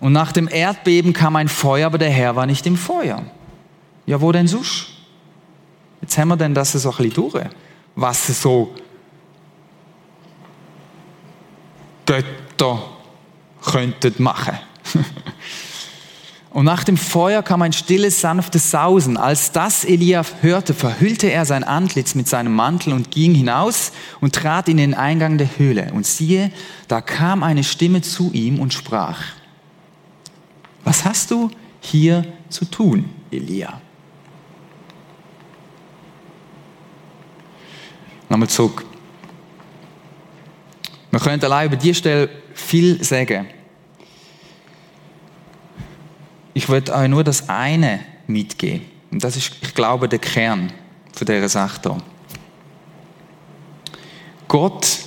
[0.00, 3.22] Und nach dem Erdbeben kam ein Feuer, aber der Herr war nicht im Feuer.
[4.08, 4.86] Ja, wo denn sonst?
[6.00, 7.44] Jetzt haben wir denn das so ein bisschen durch,
[7.94, 8.74] was so
[12.06, 12.88] Götter
[13.62, 14.58] könnten machen.
[16.50, 19.18] Und nach dem Feuer kam ein stilles, sanftes Sausen.
[19.18, 23.92] Als das Elia hörte, verhüllte er sein Antlitz mit seinem Mantel und ging hinaus
[24.22, 25.92] und trat in den Eingang der Höhle.
[25.92, 26.50] Und siehe,
[26.88, 29.20] da kam eine Stimme zu ihm und sprach,
[30.82, 31.50] was hast du
[31.82, 33.82] hier zu tun, Elia?
[38.28, 38.84] Nochmal zurück.
[41.10, 43.46] Wir können allein über diese Stelle viel sagen.
[46.54, 48.82] Ich will euch nur das eine mitgeben.
[49.10, 50.72] Und das ist, ich glaube, der Kern
[51.12, 52.02] von dieser Sache hier.
[54.48, 54.98] Gott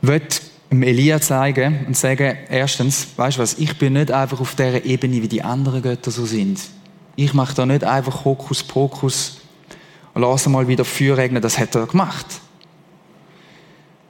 [0.00, 0.40] wird
[0.70, 5.20] Elia zeigen und sagen, erstens, weißt du was, ich bin nicht einfach auf der Ebene,
[5.22, 6.60] wie die anderen Götter so sind.
[7.16, 9.39] Ich mache da nicht einfach Hokuspokus
[10.20, 12.26] und lasse mal wieder Feuer regnen, das hat er gemacht.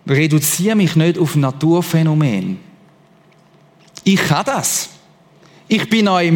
[0.06, 2.58] Reduziere mich nicht auf Naturphänomen.
[4.02, 4.90] Ich kann das.
[5.68, 6.32] Ich bin, euch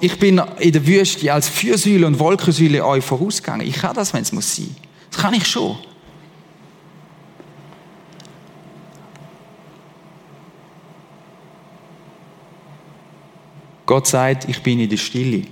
[0.00, 3.66] ich bin in der Wüste als Fürsäule und Wolkensäule euch vorausgegangen.
[3.66, 4.74] Ich kann das, wenn es muss sein.
[5.10, 5.76] Das kann ich schon.
[13.84, 15.44] Gott sagt, ich bin in der Stille.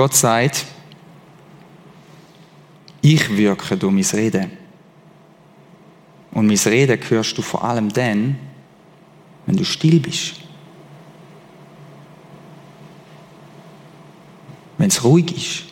[0.00, 0.64] Gott sagt,
[3.02, 4.50] ich wirke durch mein Reden.
[6.30, 8.38] Und mein Reden hörst du vor allem dann,
[9.44, 10.36] wenn du still bist.
[14.78, 15.64] Wenn es ruhig ist.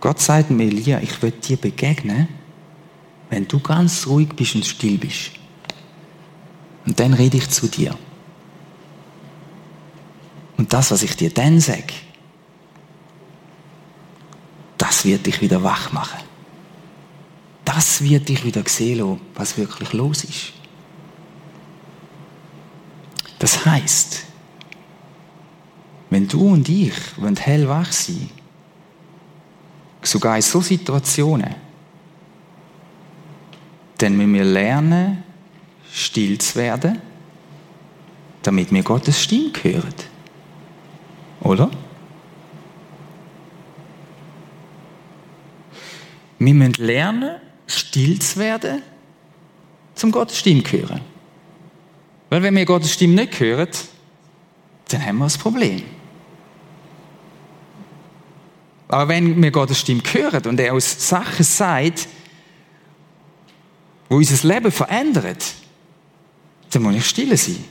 [0.00, 2.26] Gott sagt mir, Elia, ich will dir begegnen,
[3.28, 5.32] wenn du ganz ruhig bist und still bist.
[6.86, 7.94] Und dann rede ich zu dir.
[10.58, 11.94] Und das, was ich dir dann sage,
[14.76, 16.20] das wird dich wieder wach machen.
[17.64, 20.52] Das wird dich wieder sehen was wirklich los ist.
[23.38, 24.24] Das heißt,
[26.10, 26.92] wenn du und ich
[27.40, 28.30] hellwach sein
[30.02, 31.54] sogar in so Situationen,
[33.98, 35.22] dann müssen wir lernen,
[35.92, 37.00] still zu werden,
[38.42, 40.07] damit wir Gottes Stimme hören.
[41.40, 41.70] Oder?
[46.38, 48.82] Wir müssen lernen, still zu werden,
[49.94, 51.00] zum Gottes Stimme zu hören.
[52.30, 53.68] Weil wenn wir Gottes Stimme nicht hören,
[54.88, 55.82] dann haben wir ein Problem.
[58.88, 62.08] Aber wenn wir Gottes Stimme hören und er uns Sachen sagt,
[64.08, 65.44] wo unser Leben verändert,
[66.70, 67.64] dann muss ich still sein.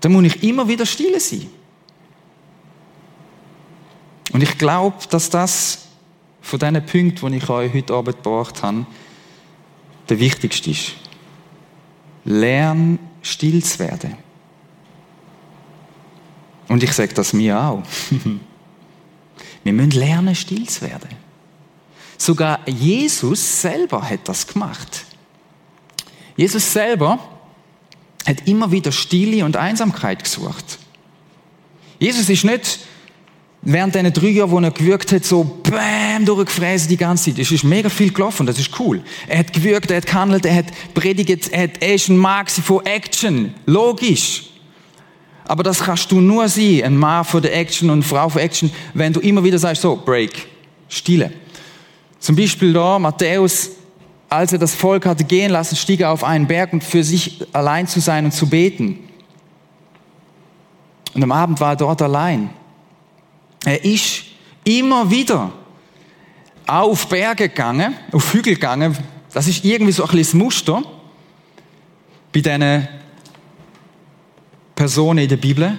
[0.00, 1.46] Dann muss ich immer wieder still sein.
[4.32, 5.86] Und ich glaube, dass das
[6.40, 8.86] von diesen Punkten, die ich euch heute Abend gebracht habe,
[10.08, 10.92] der wichtigste ist.
[12.24, 14.16] Lern still zu werden.
[16.68, 17.82] Und ich sage das mir auch.
[19.64, 21.10] Wir müssen lernen, still zu werden.
[22.16, 25.04] Sogar Jesus selber hat das gemacht.
[26.36, 27.18] Jesus selber
[28.26, 30.78] hat immer wieder Stille und Einsamkeit gesucht.
[31.98, 32.80] Jesus ist nicht
[33.62, 37.38] während diesen drei Jahren, wo er gewirkt hat, so bam, durchgefräst die ganze Zeit.
[37.40, 39.02] Es ist mega viel gelaufen, das ist cool.
[39.26, 42.84] Er hat gewirkt, er hat gehandelt, er hat predigt, er, hat, er ein Mann von
[42.86, 43.54] Action.
[43.66, 44.44] Logisch.
[45.44, 48.40] Aber das kannst du nur sein, ein Mann von der Action und eine Frau von
[48.40, 50.46] Action, wenn du immer wieder sagst, so, Break,
[50.88, 51.32] Stille.
[52.20, 53.70] Zum Beispiel da, Matthäus,
[54.28, 57.46] als er das Volk hatte gehen lassen, stieg er auf einen Berg, um für sich
[57.52, 58.98] allein zu sein und zu beten.
[61.14, 62.50] Und am Abend war er dort allein.
[63.64, 64.24] Er ist
[64.64, 65.52] immer wieder
[66.66, 68.96] auf Berge gegangen, auf Hügel gegangen.
[69.32, 70.82] Das ist irgendwie so ein bisschen das Muster
[72.32, 72.88] bei diesen
[74.74, 75.78] Personen in der Bibel.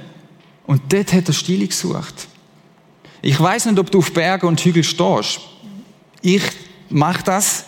[0.66, 2.28] Und dort hat er Stille gesucht.
[3.22, 5.40] Ich weiß nicht, ob du auf Berge und Hügel stehst.
[6.22, 6.44] Ich
[6.90, 7.66] mache das.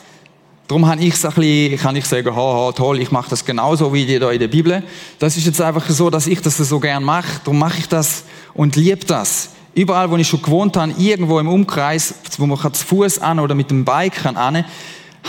[0.71, 4.19] Darum kann ich, bisschen, kann ich sagen, haha, toll, ich mache das genauso wie die
[4.19, 4.81] da in der Bibel.
[5.19, 7.41] Das ist jetzt einfach so, dass ich das so gern mache.
[7.43, 9.49] Darum mache ich das und liebe das.
[9.75, 13.53] Überall, wo ich schon gewohnt habe, irgendwo im Umkreis, wo man zu Fuß an oder
[13.53, 14.63] mit dem Bike an,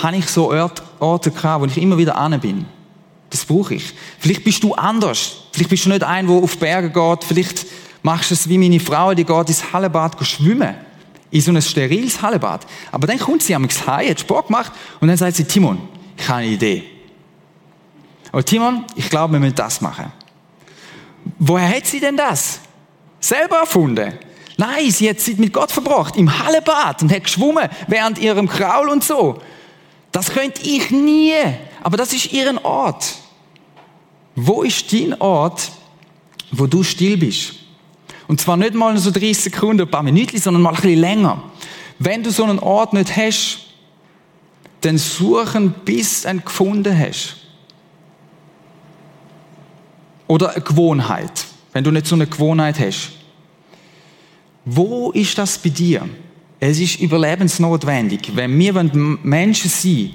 [0.01, 0.53] habe ich so
[1.01, 2.65] Orte gehabt, wo ich immer wieder an bin.
[3.29, 3.95] Das brauche ich.
[4.21, 5.39] Vielleicht bist du anders.
[5.51, 7.25] Vielleicht bist du nicht ein, der auf Berge geht.
[7.25, 7.67] Vielleicht
[8.05, 10.77] machst du es wie meine Frau, die geht ins Hallebad schwimmen.
[11.33, 12.65] In so ein steriles Hallebad.
[12.93, 15.81] Aber dann kommt sie am heim, hat Sport gemacht und dann sagt sie, Timon,
[16.17, 16.85] ich habe eine Idee.
[18.31, 20.13] Aber Timon, ich glaube, wir müssen das machen.
[21.39, 22.61] Woher hat sie denn das?
[23.19, 24.13] Selber erfunden.
[24.57, 28.89] Nein, sie hat Zeit mit Gott verbracht, im Hallebad und hat geschwommen während ihrem Kraul
[28.89, 29.41] und so.
[30.13, 31.35] Das könnte ich nie.
[31.83, 33.17] Aber das ist ihren Ort.
[34.35, 35.71] Wo ist dein Ort,
[36.51, 37.55] wo du still bist?
[38.33, 41.43] Und zwar nicht mal so 30 Sekunden, ein paar Minuten, sondern mal ein bisschen länger.
[41.99, 43.59] Wenn du so einen Ort nicht hast,
[44.81, 47.37] dann suchen, bis du ihn gefunden hast.
[50.29, 53.11] Oder eine Gewohnheit, wenn du nicht so eine Gewohnheit hast.
[54.65, 56.09] Wo ist das bei dir?
[56.59, 58.35] Es ist überlebensnotwendig.
[58.35, 58.73] Wenn wir
[59.23, 60.15] Menschen sind,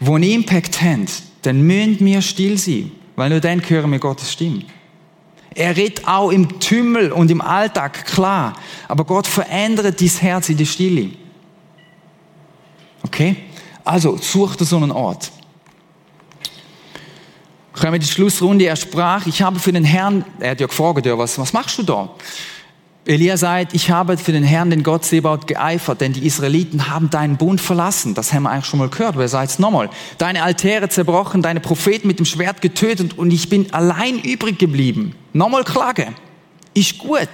[0.00, 1.06] die einen Impact haben,
[1.40, 4.64] dann müssen wir still sein, weil nur dann hören wir Gottes Stimme.
[5.54, 8.54] Er redet auch im Tümmel und im Alltag, klar.
[8.88, 11.10] Aber Gott verändert dein Herz in der Stille.
[13.04, 13.36] Okay?
[13.84, 15.30] Also, such dir so einen Ort.
[17.72, 18.66] Kommen wir in die Schlussrunde.
[18.66, 21.82] Er sprach, ich habe für den Herrn, er hat ja gefragt, was, was machst du
[21.82, 22.08] da?
[23.06, 27.10] Elia sagt, ich habe für den Herrn, den Gott Sebaut, geeifert, denn die Israeliten haben
[27.10, 28.14] deinen Bund verlassen.
[28.14, 29.90] Das haben wir eigentlich schon mal gehört, aber er sagt es nochmal.
[30.16, 35.14] Deine Altäre zerbrochen, deine Propheten mit dem Schwert getötet und ich bin allein übrig geblieben.
[35.34, 36.08] Nochmal Klage.
[36.72, 37.28] Ist gut.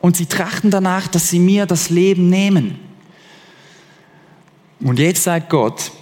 [0.00, 2.78] Und sie trachten danach, dass sie mir das Leben nehmen.
[4.80, 5.92] Und jetzt sagt Gott,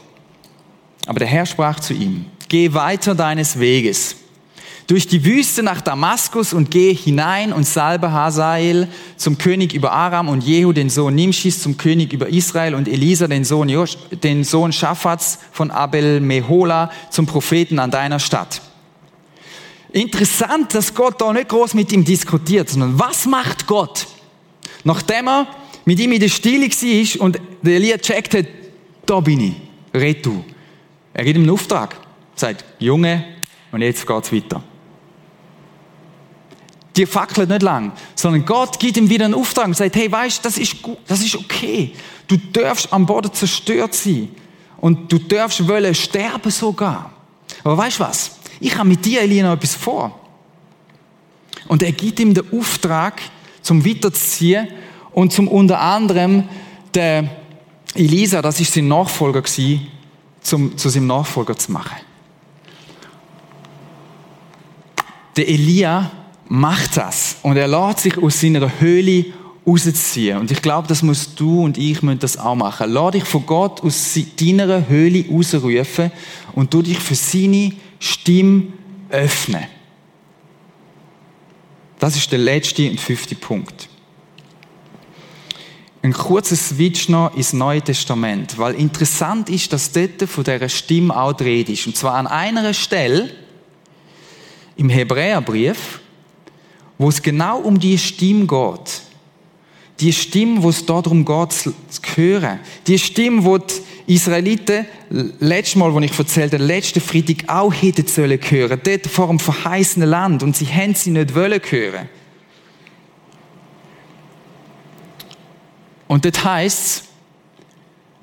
[1.07, 4.17] aber der Herr sprach zu ihm, geh weiter deines Weges
[4.89, 10.31] durch die Wüste nach Damaskus und gehe hinein und salbe Hazael zum König über Aram
[10.31, 14.45] und Jehu, den Sohn Nimschis, zum König über Israel und Elisa, den Sohn, Josh, den
[14.45, 18.63] Sohn Schaffats von Abel Mehola, zum Propheten an deiner Stadt.
[19.93, 24.07] Interessant, dass Gott da nicht groß mit ihm diskutiert, sondern was macht Gott?
[24.85, 25.49] Nachdem er
[25.85, 28.47] mit ihm in der Stille war und der Elia checkt hat,
[29.05, 29.55] da bin ich,
[30.01, 30.43] red du.
[31.13, 31.95] Er gibt ihm einen Auftrag,
[32.35, 33.25] sagt, Junge,
[33.71, 34.63] und jetzt geht's weiter
[36.99, 40.45] die fackelt nicht lang, sondern Gott gibt ihm wieder einen Auftrag und sagt, hey, weißt,
[40.45, 41.95] das ist gut, das ist okay.
[42.27, 44.29] Du darfst am Boden zerstört sein
[44.79, 47.13] und du darfst wollen sterben sogar.
[47.63, 48.33] Aber weißt was?
[48.59, 50.19] Ich habe mit dir, Elina, etwas vor.
[51.69, 53.23] Und er gibt ihm den Auftrag,
[53.63, 54.69] zum weiterzuziehen
[55.13, 56.49] und zum unter anderem
[56.95, 57.31] der
[57.95, 59.87] Elisa, das ist sein Nachfolger gewesen,
[60.41, 61.97] zum, zu seinem Nachfolger zu machen.
[65.37, 66.11] Der Elia
[66.49, 67.37] macht das.
[67.43, 69.27] Und er lässt sich aus seiner Höhle
[69.67, 70.39] rausziehen.
[70.39, 72.91] Und ich glaube, das musst du und ich müssen das auch machen.
[72.91, 76.11] Lass dich von Gott aus deiner Höhle rausrufen
[76.55, 78.69] und du dich für seine Stimme
[79.11, 79.65] öffnen.
[81.99, 83.89] Das ist der letzte und fünfte Punkt.
[86.01, 91.15] Ein kurzer Switch noch ins Neue Testament, weil interessant ist, dass dort von dieser Stimme
[91.15, 91.89] auch dreht ist.
[91.89, 93.31] Und zwar an einer Stelle
[94.77, 96.01] im Hebräerbrief,
[96.99, 99.03] wo es genau um die Stimme geht.
[100.01, 101.73] Die Stimme, wo es darum geht, zu
[102.15, 102.61] hören.
[102.87, 104.87] Die Stimme, wo die Israeliten,
[105.41, 108.81] letztes Mal, wo ich erzählte, letzten Freitag auch hätten sollen hören.
[108.83, 110.43] Dort vor dem verheißenen Land.
[110.43, 112.09] Und sie haben sie nicht wollen hören.
[116.07, 117.05] Und das heißt,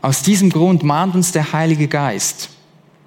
[0.01, 2.49] aus diesem Grund mahnt uns der Heilige Geist.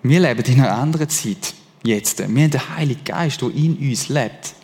[0.02, 1.54] Wir leben in einer anderen Zeit.
[1.82, 2.18] Jetzt.
[2.18, 4.54] Wir haben den Heiligen Geist, der in uns lebt.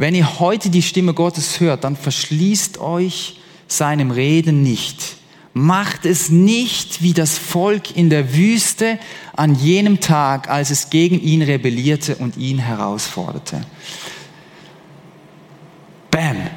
[0.00, 3.38] Wenn ihr heute die Stimme Gottes hört, dann verschließt euch
[3.68, 5.16] seinem Reden nicht.
[5.52, 8.98] Macht es nicht wie das Volk in der Wüste
[9.36, 13.60] an jenem Tag, als es gegen ihn rebellierte und ihn herausforderte.
[16.10, 16.48] Bam.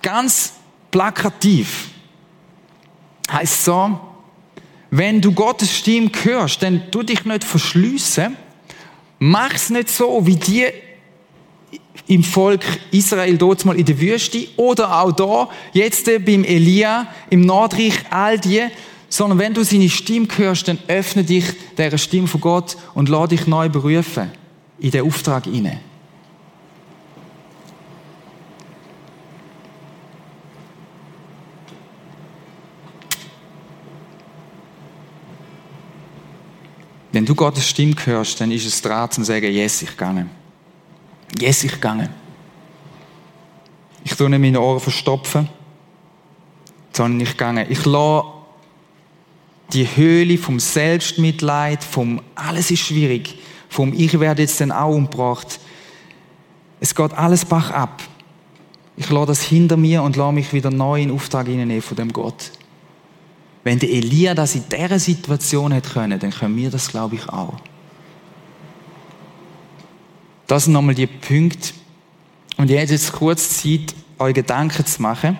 [0.00, 0.52] Ganz
[0.92, 1.88] plakativ
[3.32, 3.98] heißt so,
[4.92, 8.36] wenn du Gottes Stimme hörst, dann du dich nicht verschließen,
[9.18, 10.72] mach's nicht so, wie dir
[12.06, 17.42] im Volk Israel dort mal in der Wüste oder auch da, jetzt beim Elia im
[17.42, 18.62] Nordreich, all die,
[19.10, 21.44] sondern wenn du seine Stimme hörst, dann öffne dich
[21.76, 24.30] der Stimme von Gott und lass dich neu berufen
[24.78, 25.80] in den Auftrag hinein.
[37.10, 40.26] Wenn du Gottes Stimme hörst, dann ist es dran zu sagen, yes, ich gehe.
[41.40, 42.10] Yes, ich gehe.
[44.04, 45.48] Ich tue nicht meine Ohren verstopfen,
[46.92, 47.66] sondern ich gehe.
[47.68, 48.28] Ich lasse
[49.72, 55.60] die Höhle vom Selbstmitleid, vom alles ist schwierig, vom ich werde jetzt dann auch umgebracht.
[56.80, 58.02] Es geht alles bach ab.
[58.96, 62.12] Ich lasse das hinter mir und lasse mich wieder neu in Auftrag hineinnehmen von dem
[62.12, 62.50] Gott.
[63.62, 67.28] Wenn der Elia das in dieser Situation hätte können, dann können wir das, glaube ich,
[67.28, 67.54] auch.
[70.48, 71.74] Das sind nochmal die Punkte.
[72.56, 75.38] Und ihr habt jetzt kurz Zeit, euch Gedanken zu machen.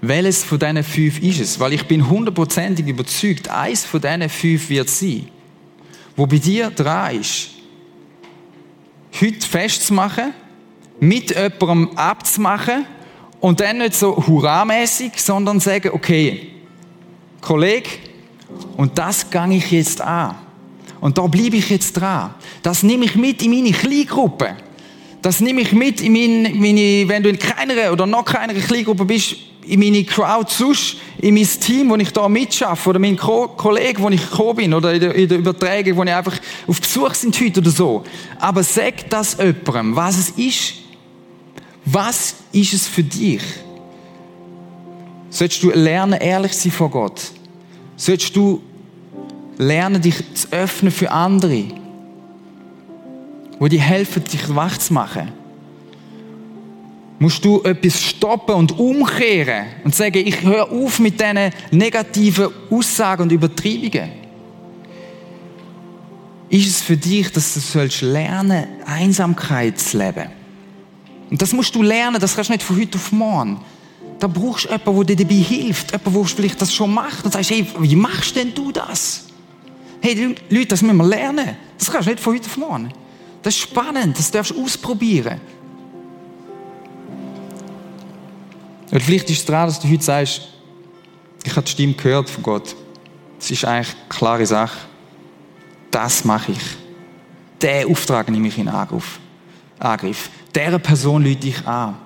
[0.00, 1.60] Welches von diesen fünf ist es?
[1.60, 5.28] Weil ich bin hundertprozentig überzeugt, eins von diesen fünf wird sein,
[6.16, 7.50] wo bei dir dran ist,
[9.20, 10.32] heute festzumachen,
[10.98, 12.86] mit jemandem abzumachen
[13.40, 16.48] und dann nicht so hurramäßig, sondern sagen, okay,
[17.42, 17.90] Kollege,
[18.76, 20.45] und das gang ich jetzt an.
[21.00, 22.34] Und da bleibe ich jetzt dran.
[22.62, 24.56] Das nehme ich mit in meine Kleingruppe.
[25.22, 29.04] Das nehme ich mit in meine, meine wenn du in keiner oder noch keiner Kleingruppe
[29.04, 29.36] bist,
[29.66, 34.02] in meine Crowd sonst, in mein Team, wo ich da mitschaffe, oder meinen Ko Kollegen,
[34.02, 37.14] wo ich gekommen bin, oder in der, in der Übertragung, wo ich einfach auf Besuch
[37.14, 38.04] sind heute oder so.
[38.38, 40.74] Aber sag das jemandem, was es ist.
[41.84, 43.42] Was ist es für dich?
[45.30, 47.20] Sollst du lernen, ehrlich sein vor Gott?
[47.96, 48.62] Sollst du
[49.58, 51.64] lernen, dich zu öffnen für andere,
[53.58, 55.32] wo dir helfen, dich wach zu machen?
[57.18, 63.22] musst du etwas stoppen und umkehren und sagen, ich höre auf mit diesen negativen Aussagen
[63.22, 64.10] und Übertreibungen.
[66.48, 70.26] Ist es für dich, dass du sollst lernen, Einsamkeit zu leben?
[71.30, 73.60] Und das musst du lernen, das kannst du nicht von heute auf morgen.
[74.20, 77.32] Da brauchst du jemanden, der dir dabei hilft, jemanden, der vielleicht das schon macht und
[77.32, 79.25] sagst, hey, wie machst denn du das?
[80.06, 81.56] Hey, Leute, das müssen wir lernen.
[81.76, 82.92] Das kannst du nicht von heute auf morgen.
[83.42, 85.40] Das ist spannend, das darfst du ausprobieren.
[88.92, 90.42] Und vielleicht ist es daran, dass du heute sagst,
[91.42, 92.76] ich habe die Stimme gehört von Gott.
[93.40, 94.78] Das ist eigentlich eine klare Sache.
[95.90, 96.62] Das mache ich.
[97.60, 99.18] Der Auftrag nehme ich in Angriff.
[99.80, 100.30] Angriff.
[100.54, 101.96] Dieser Person lüte ich an.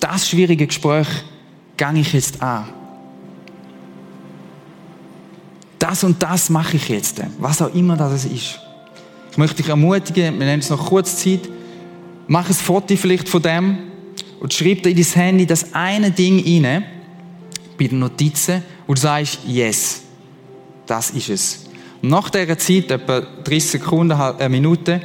[0.00, 1.06] Das schwierige Gespräch
[1.76, 2.68] gehe ich jetzt an.
[5.78, 7.20] Das und das mache ich jetzt.
[7.38, 8.58] Was auch immer das ist.
[9.30, 11.40] Ich möchte dich ermutigen, wir nennen es noch kurz Zeit.
[12.26, 13.78] Mach ein Foto vielleicht von dem
[14.40, 16.84] und schreib dir in dein Handy das eine Ding rein,
[17.78, 20.02] bei den Notizen, und du sagst, yes,
[20.86, 21.64] das ist es.
[22.02, 25.00] Und nach dieser Zeit, etwa 30 Sekunden, eine Minute,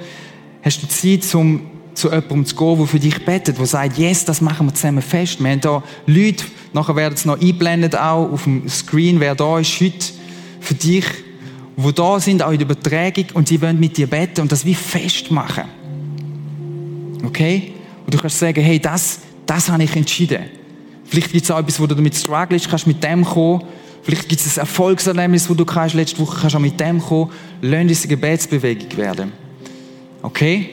[0.64, 1.62] hast du Zeit, um
[1.94, 5.02] zu jemandem zu gehen, der für dich betet, der sagt, yes, das machen wir zusammen
[5.02, 5.40] fest.
[5.40, 9.60] Wir haben hier Leute, nachher werden es noch einblendet auch auf dem Screen, wer da
[9.60, 10.06] ist heute
[10.64, 11.06] für dich,
[11.76, 14.66] wo da sind, auch in der Übertragung, und sie wollen mit dir beten und das
[14.66, 15.66] wie festmachen.
[17.26, 17.74] Okay?
[18.06, 20.44] Und du kannst sagen, hey, das, das habe ich entschieden.
[21.06, 23.64] Vielleicht gibt es auch etwas, wo du damit strugglest, kannst mit dem kommen.
[24.04, 27.32] Vielleicht gibt es ein Erfolgserlebnis, wo du kannst, letzte Woche kannst auch mit dem kommen.
[27.62, 29.32] Lass eine Gebetsbewegung werden.
[30.22, 30.72] Okay?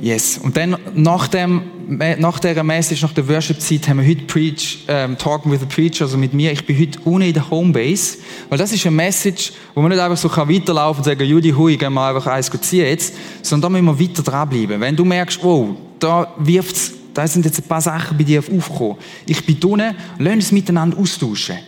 [0.00, 0.38] Yes.
[0.38, 5.18] Und dann nach, dem, nach dieser Message, nach der Worship-Zeit, haben wir heute Preach, ähm,
[5.18, 6.52] Talking with the Preacher, also mit mir.
[6.52, 8.18] Ich bin heute ohne in der Homebase,
[8.48, 11.76] weil das ist eine Message, wo man nicht einfach so weiterlaufen und sagen, Judy, hui,
[11.76, 14.80] gehen wir einfach eins ziehen jetzt, sondern da müssen wir weiter dranbleiben.
[14.80, 18.96] Wenn du merkst, oh, da wirft's, da sind jetzt ein paar Sachen bei dir aufgekommen.
[19.26, 21.58] Ich bin unten, lass uns miteinander austauschen.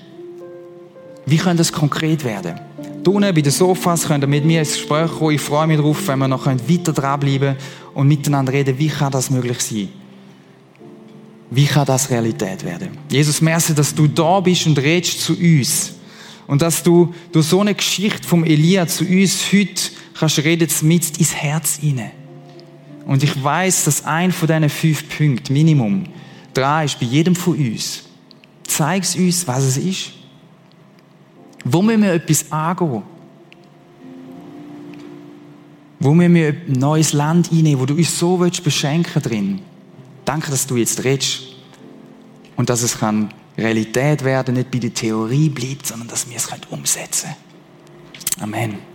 [1.27, 2.61] Wie kann das konkret werden?
[3.05, 5.35] Unten bei den Sofas könnt ihr mit mir ins Gespräch kommen.
[5.35, 7.57] Ich freue mich darauf, wenn wir noch weiter dranbleiben
[7.95, 9.89] und miteinander reden, wie kann das möglich sein?
[11.55, 12.97] Wie kann das Realität werden?
[13.11, 15.93] Jesus, merci, dass du da bist und redest zu uns.
[16.47, 19.83] Und dass du durch so eine Geschichte vom Elia zu uns heute
[20.19, 22.13] kannst reden, mit ins Herz hinein.
[23.05, 26.05] Und ich weiß, dass ein von diesen fünf Punkten, Minimum,
[26.55, 28.05] drei ist bei jedem von uns.
[28.67, 30.13] Zeig es uns, was es ist.
[31.67, 33.03] Wo müssen wir etwas angehen?
[36.01, 39.61] Wo müssen wir ein neues Land einnehmen, wo du uns so willst beschenken drin?
[40.25, 41.43] Danke, dass du jetzt redest.
[42.57, 46.49] Und dass es kann Realität werden, nicht bei der Theorie bleibt, sondern dass wir es
[46.71, 47.31] umsetzen
[48.39, 48.55] können.
[48.55, 48.92] Amen.